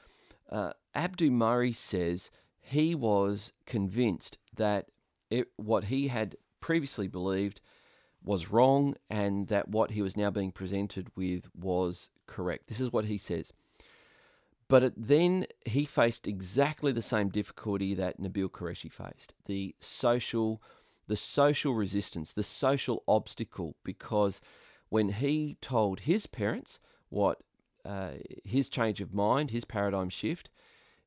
uh, 0.51 0.73
Abdu 0.95 1.31
Murray 1.31 1.73
says 1.73 2.31
he 2.61 2.95
was 2.95 3.53
convinced 3.65 4.39
that 4.55 4.91
it, 5.29 5.49
what 5.57 5.85
he 5.85 6.09
had 6.09 6.37
previously 6.61 7.09
believed 7.09 7.61
was 8.23 8.51
wrong 8.51 8.95
and 9.11 9.49
that 9.49 9.69
what 9.69 9.93
he 9.93 10.03
was 10.03 10.17
now 10.17 10.31
being 10.31 10.53
presented 10.53 11.11
with 11.17 11.49
was 11.55 12.09
correct. 12.27 12.69
This 12.69 12.81
is 12.81 12.93
what 12.93 13.07
he 13.07 13.19
says. 13.19 13.53
But 14.69 14.83
it, 14.83 14.95
then 14.97 15.47
he 15.65 15.85
faced 15.85 16.27
exactly 16.27 16.93
the 16.93 17.03
same 17.03 17.29
difficulty 17.29 17.95
that 17.95 18.21
Nabeel 18.21 18.51
Qureshi 18.51 18.91
faced 18.91 19.35
the 19.47 19.75
social, 19.81 20.61
the 21.07 21.17
social 21.17 21.75
resistance, 21.75 22.33
the 22.33 22.43
social 22.43 23.05
obstacle, 23.07 23.77
because 23.85 24.41
when 24.89 25.11
he 25.11 25.57
told 25.61 26.01
his 26.01 26.27
parents 26.27 26.81
what 27.11 27.43
uh, 27.85 28.13
his 28.45 28.69
change 28.69 29.01
of 29.01 29.15
mind, 29.15 29.53
his 29.53 29.65
paradigm 29.65 30.09
shift, 30.09 30.51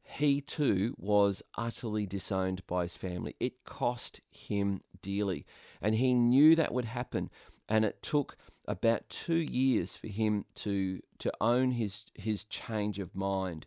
he 0.01 0.41
too 0.41 0.95
was 0.97 1.43
utterly 1.57 2.05
disowned 2.05 2.65
by 2.65 2.83
his 2.83 2.95
family. 2.95 3.35
It 3.39 3.63
cost 3.65 4.21
him 4.31 4.81
dearly. 5.01 5.45
And 5.81 5.95
he 5.95 6.13
knew 6.13 6.55
that 6.55 6.73
would 6.73 6.85
happen. 6.85 7.29
And 7.67 7.85
it 7.85 8.01
took 8.01 8.35
about 8.69 9.09
two 9.09 9.35
years 9.35 9.95
for 9.95 10.07
him 10.07 10.45
to, 10.55 11.01
to 11.17 11.31
own 11.41 11.71
his, 11.71 12.05
his 12.13 12.45
change 12.45 12.99
of 12.99 13.15
mind. 13.15 13.65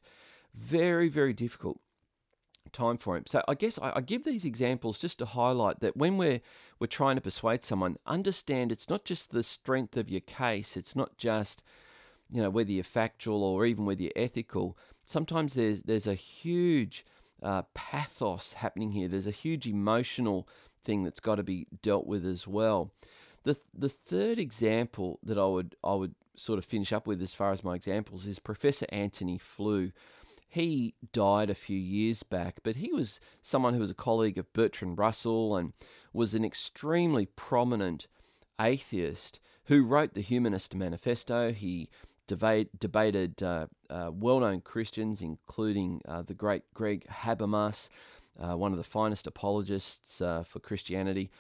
Very, 0.55 1.09
very 1.09 1.35
difficult 1.35 1.79
time 2.73 2.97
for 2.97 3.17
him. 3.17 3.25
So 3.27 3.43
I 3.47 3.55
guess 3.55 3.79
I, 3.79 3.93
I, 3.97 4.01
give 4.01 4.25
these 4.25 4.47
examples 4.47 4.99
just 4.99 5.19
to 5.19 5.27
highlight 5.27 5.81
that 5.81 5.95
when 5.95 6.17
we're 6.17 6.41
we're 6.79 6.87
trying 6.87 7.17
to 7.17 7.21
persuade 7.21 7.65
someone, 7.65 7.97
understand 8.07 8.73
it's 8.73 8.89
not 8.89 9.05
just 9.05 9.31
the 9.31 9.43
strength 9.43 9.97
of 9.99 10.09
your 10.09 10.23
case. 10.23 10.75
It's 10.77 10.97
not 10.97 11.19
just 11.19 11.63
you 12.31 12.41
know 12.41 12.49
whether 12.49 12.71
you're 12.71 12.85
factual 12.85 13.45
or 13.45 13.67
even 13.67 13.85
whether 13.85 14.03
you're 14.03 14.13
ethical 14.17 14.79
sometimes 15.05 15.55
there's 15.55 15.83
there's 15.83 16.07
a 16.07 16.15
huge 16.15 17.05
uh, 17.43 17.63
pathos 17.75 18.55
happening 18.55 18.93
here. 18.93 19.09
There's 19.09 19.27
a 19.27 19.33
huge 19.33 19.67
emotional 19.67 20.49
thing 20.85 21.05
that's 21.05 21.21
got 21.21 21.37
to 21.37 21.43
be 21.43 21.67
dealt 21.83 22.07
with 22.07 22.25
as 22.25 22.47
well. 22.47 22.93
The 23.45 23.59
the 23.75 23.89
third 23.89 24.39
example 24.39 25.19
that 25.23 25.39
I 25.39 25.47
would 25.47 25.77
I 25.83 25.95
would 25.95 26.15
sort 26.37 26.59
of 26.59 26.65
finish 26.65 26.93
up 26.93 27.07
with 27.07 27.21
as 27.23 27.35
far 27.35 27.53
as 27.53 27.65
my 27.65 27.75
examples 27.75 28.27
is 28.27 28.39
Professor 28.39 28.87
Antony 28.91 29.39
Flew. 29.39 29.93
He 30.49 30.95
died 31.13 31.49
a 31.49 31.55
few 31.55 31.79
years 31.79 32.23
back, 32.23 32.61
but 32.63 32.77
he 32.77 32.93
was 32.93 33.21
someone 33.43 33.73
who 33.75 33.81
was 33.81 33.91
a 33.91 33.95
colleague 33.95 34.37
of 34.37 34.53
Bertrand 34.53 34.99
Russell 34.99 35.57
and 35.57 35.73
was 36.13 36.35
an 36.35 36.45
extremely 36.45 37.25
prominent 37.25 38.07
atheist 38.61 39.41
who 39.65 39.85
wrote 39.85 40.13
the 40.13 40.21
Humanist 40.21 40.75
Manifesto. 40.75 41.53
He 41.53 41.89
debate, 42.27 42.79
debated 42.79 43.43
uh, 43.43 43.69
uh, 43.89 44.11
well 44.13 44.41
known 44.41 44.61
Christians, 44.61 45.23
including 45.23 46.03
uh, 46.07 46.23
the 46.23 46.35
great 46.35 46.63
Greg 46.75 47.07
Habermas, 47.09 47.89
uh, 48.39 48.57
one 48.57 48.73
of 48.73 48.79
the 48.79 48.85
finest 48.85 49.27
apologists 49.27 50.21
uh, 50.21 50.45
for 50.45 50.61
Christianity. 50.61 51.31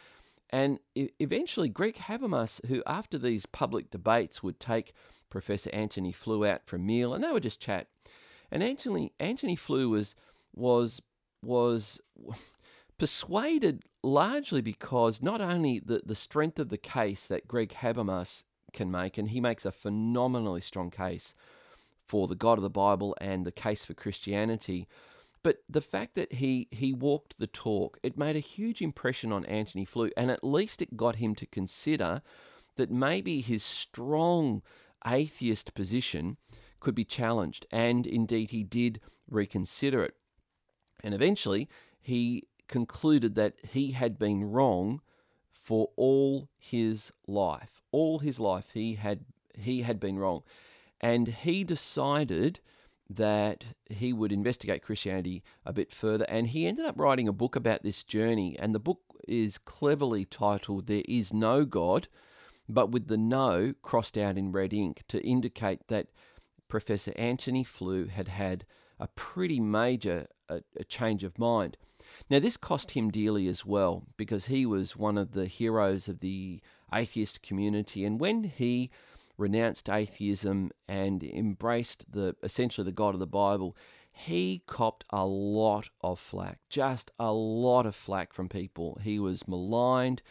And 0.52 0.80
eventually, 0.94 1.70
Greg 1.70 1.96
Habermas, 1.96 2.64
who 2.66 2.82
after 2.86 3.16
these 3.16 3.46
public 3.46 3.90
debates 3.90 4.42
would 4.42 4.60
take 4.60 4.92
Professor 5.30 5.70
Antony 5.72 6.12
Flew 6.12 6.44
out 6.44 6.66
for 6.66 6.76
a 6.76 6.78
meal, 6.78 7.14
and 7.14 7.24
they 7.24 7.32
would 7.32 7.42
just 7.42 7.58
chat. 7.58 7.88
And 8.50 8.62
Antony 8.62 9.12
Antony 9.18 9.56
Flew 9.56 9.88
was 9.88 10.14
was 10.54 11.00
was 11.42 11.98
persuaded 12.98 13.82
largely 14.02 14.60
because 14.60 15.22
not 15.22 15.40
only 15.40 15.78
the, 15.78 16.02
the 16.04 16.14
strength 16.14 16.58
of 16.58 16.68
the 16.68 16.78
case 16.78 17.26
that 17.28 17.48
Greg 17.48 17.70
Habermas 17.70 18.44
can 18.74 18.90
make, 18.90 19.16
and 19.16 19.30
he 19.30 19.40
makes 19.40 19.64
a 19.64 19.72
phenomenally 19.72 20.60
strong 20.60 20.90
case 20.90 21.34
for 22.04 22.28
the 22.28 22.34
God 22.34 22.58
of 22.58 22.62
the 22.62 22.70
Bible 22.70 23.16
and 23.22 23.46
the 23.46 23.52
case 23.52 23.84
for 23.86 23.94
Christianity. 23.94 24.86
But 25.42 25.62
the 25.68 25.80
fact 25.80 26.14
that 26.14 26.34
he 26.34 26.68
he 26.70 26.92
walked 26.92 27.38
the 27.38 27.46
talk, 27.46 27.98
it 28.02 28.16
made 28.16 28.36
a 28.36 28.40
huge 28.40 28.80
impression 28.80 29.32
on 29.32 29.44
Antony 29.46 29.84
Flew, 29.84 30.10
and 30.16 30.30
at 30.30 30.44
least 30.44 30.80
it 30.80 30.96
got 30.96 31.16
him 31.16 31.34
to 31.36 31.46
consider 31.46 32.22
that 32.76 32.90
maybe 32.90 33.40
his 33.40 33.64
strong 33.64 34.62
atheist 35.06 35.74
position 35.74 36.36
could 36.80 36.94
be 36.94 37.04
challenged, 37.04 37.66
and 37.70 38.06
indeed 38.06 38.50
he 38.50 38.62
did 38.62 39.00
reconsider 39.28 40.02
it. 40.02 40.16
And 41.02 41.14
eventually 41.14 41.68
he 42.00 42.46
concluded 42.68 43.34
that 43.34 43.54
he 43.68 43.90
had 43.90 44.18
been 44.18 44.44
wrong 44.44 45.00
for 45.50 45.90
all 45.96 46.48
his 46.58 47.12
life. 47.26 47.82
All 47.90 48.20
his 48.20 48.38
life 48.40 48.70
he 48.72 48.94
had 48.94 49.24
he 49.54 49.82
had 49.82 50.00
been 50.00 50.18
wrong. 50.18 50.42
And 51.00 51.28
he 51.28 51.64
decided 51.64 52.60
that 53.16 53.66
he 53.88 54.12
would 54.12 54.32
investigate 54.32 54.82
Christianity 54.82 55.42
a 55.64 55.72
bit 55.72 55.92
further 55.92 56.24
and 56.28 56.48
he 56.48 56.66
ended 56.66 56.84
up 56.84 56.98
writing 56.98 57.28
a 57.28 57.32
book 57.32 57.56
about 57.56 57.82
this 57.82 58.02
journey 58.02 58.58
and 58.58 58.74
the 58.74 58.80
book 58.80 59.00
is 59.28 59.58
cleverly 59.58 60.24
titled 60.24 60.86
There 60.86 61.02
is 61.06 61.32
no 61.32 61.64
God 61.64 62.08
but 62.68 62.90
with 62.90 63.08
the 63.08 63.18
no 63.18 63.74
crossed 63.82 64.16
out 64.16 64.38
in 64.38 64.52
red 64.52 64.72
ink 64.72 65.02
to 65.08 65.24
indicate 65.26 65.88
that 65.88 66.08
Professor 66.68 67.12
Antony 67.16 67.64
Flew 67.64 68.06
had 68.06 68.28
had 68.28 68.64
a 68.98 69.08
pretty 69.08 69.60
major 69.60 70.26
a, 70.48 70.62
a 70.78 70.84
change 70.84 71.24
of 71.24 71.38
mind. 71.38 71.76
Now, 72.28 72.38
this 72.38 72.56
cost 72.56 72.92
him 72.92 73.10
dearly 73.10 73.46
as 73.46 73.64
well 73.64 74.04
because 74.16 74.46
he 74.46 74.66
was 74.66 74.96
one 74.96 75.16
of 75.16 75.32
the 75.32 75.46
heroes 75.46 76.08
of 76.08 76.20
the 76.20 76.60
atheist 76.92 77.42
community. 77.42 78.04
And 78.04 78.20
when 78.20 78.44
he 78.44 78.90
renounced 79.38 79.88
atheism 79.88 80.70
and 80.88 81.22
embraced 81.22 82.10
the 82.10 82.36
essentially 82.42 82.84
the 82.84 82.92
God 82.92 83.14
of 83.14 83.20
the 83.20 83.26
Bible, 83.26 83.76
he 84.12 84.62
copped 84.66 85.04
a 85.10 85.26
lot 85.26 85.88
of 86.00 86.18
flack, 86.18 86.60
just 86.68 87.10
a 87.18 87.32
lot 87.32 87.86
of 87.86 87.94
flack 87.94 88.32
from 88.32 88.48
people. 88.48 88.98
He 89.02 89.18
was 89.18 89.48
maligned. 89.48 90.22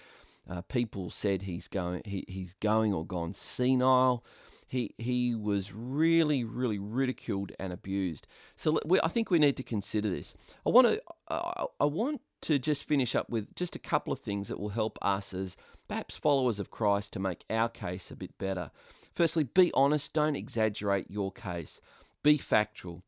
Uh, 0.49 0.61
people 0.61 1.09
said 1.09 1.43
he's 1.43 1.67
going, 1.67 2.01
he, 2.05 2.25
he's 2.27 2.55
going 2.55 2.93
or 2.93 3.05
gone 3.05 3.33
senile 3.33 4.23
he 4.71 4.95
he 4.97 5.35
was 5.35 5.73
really 5.73 6.45
really 6.45 6.79
ridiculed 6.79 7.51
and 7.59 7.73
abused. 7.73 8.25
So 8.55 8.79
we, 8.85 9.01
I 9.01 9.09
think 9.09 9.29
we 9.29 9.37
need 9.37 9.57
to 9.57 9.63
consider 9.63 10.09
this. 10.09 10.33
I 10.65 10.69
want 10.69 10.87
to 10.87 11.01
uh, 11.27 11.65
I 11.77 11.85
want 11.85 12.21
to 12.41 12.59
just 12.59 12.83
finish 12.83 13.15
up 13.15 13.29
with 13.29 13.55
just 13.55 13.75
a 13.75 13.79
couple 13.79 14.11
of 14.11 14.19
things 14.19 14.47
that 14.47 14.59
will 14.59 14.69
help 14.69 14.97
us 15.01 15.33
as 15.33 15.55
perhaps 15.87 16.15
followers 16.15 16.59
of 16.59 16.71
Christ 16.71 17.13
to 17.13 17.19
make 17.19 17.45
our 17.49 17.69
case 17.69 18.11
a 18.11 18.15
bit 18.15 18.37
better. 18.37 18.71
Firstly, 19.13 19.43
be 19.43 19.71
honest, 19.73 20.13
don't 20.13 20.35
exaggerate 20.35 21.09
your 21.09 21.31
case. 21.31 21.81
Be 22.23 22.37
factual. 22.37 23.03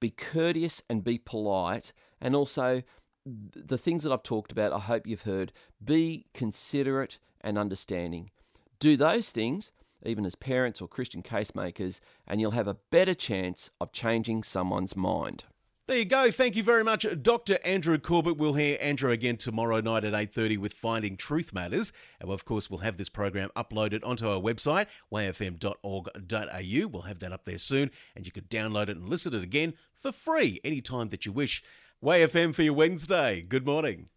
Be 0.00 0.10
courteous 0.10 0.82
and 0.88 1.02
be 1.02 1.18
polite 1.18 1.92
and 2.20 2.34
also 2.34 2.82
the 3.26 3.78
things 3.78 4.02
that 4.04 4.12
I've 4.12 4.22
talked 4.22 4.52
about, 4.52 4.72
I 4.72 4.78
hope 4.78 5.06
you've 5.06 5.22
heard. 5.22 5.52
Be 5.84 6.26
considerate 6.32 7.18
and 7.40 7.58
understanding. 7.58 8.30
Do 8.78 8.96
those 8.96 9.30
things, 9.30 9.72
even 10.04 10.24
as 10.24 10.34
parents 10.34 10.80
or 10.80 10.88
Christian 10.88 11.22
casemakers, 11.22 12.00
and 12.26 12.40
you'll 12.40 12.52
have 12.52 12.68
a 12.68 12.78
better 12.90 13.14
chance 13.14 13.70
of 13.80 13.92
changing 13.92 14.44
someone's 14.44 14.96
mind. 14.96 15.44
There 15.88 15.98
you 15.98 16.04
go. 16.04 16.32
Thank 16.32 16.56
you 16.56 16.64
very 16.64 16.82
much, 16.82 17.06
Dr. 17.22 17.58
Andrew 17.64 17.96
Corbett. 17.96 18.36
We'll 18.36 18.54
hear 18.54 18.76
Andrew 18.80 19.12
again 19.12 19.36
tomorrow 19.36 19.80
night 19.80 20.02
at 20.02 20.14
8.30 20.14 20.58
with 20.58 20.72
Finding 20.72 21.16
Truth 21.16 21.52
Matters. 21.52 21.92
And 22.20 22.28
of 22.28 22.44
course, 22.44 22.68
we'll 22.68 22.80
have 22.80 22.96
this 22.96 23.08
program 23.08 23.50
uploaded 23.54 24.04
onto 24.04 24.28
our 24.28 24.40
website, 24.40 24.88
wayfm.org.au. 25.12 26.88
We'll 26.88 27.02
have 27.02 27.20
that 27.20 27.30
up 27.30 27.44
there 27.44 27.58
soon, 27.58 27.92
and 28.16 28.26
you 28.26 28.32
can 28.32 28.42
download 28.44 28.88
it 28.88 28.96
and 28.96 29.08
listen 29.08 29.30
to 29.30 29.38
it 29.38 29.44
again 29.44 29.74
for 29.94 30.10
free 30.10 30.60
anytime 30.64 31.10
that 31.10 31.24
you 31.24 31.30
wish. 31.30 31.62
WayFM 32.02 32.52
for 32.52 32.62
your 32.62 32.74
Wednesday. 32.74 33.42
Good 33.42 33.64
morning. 33.64 34.08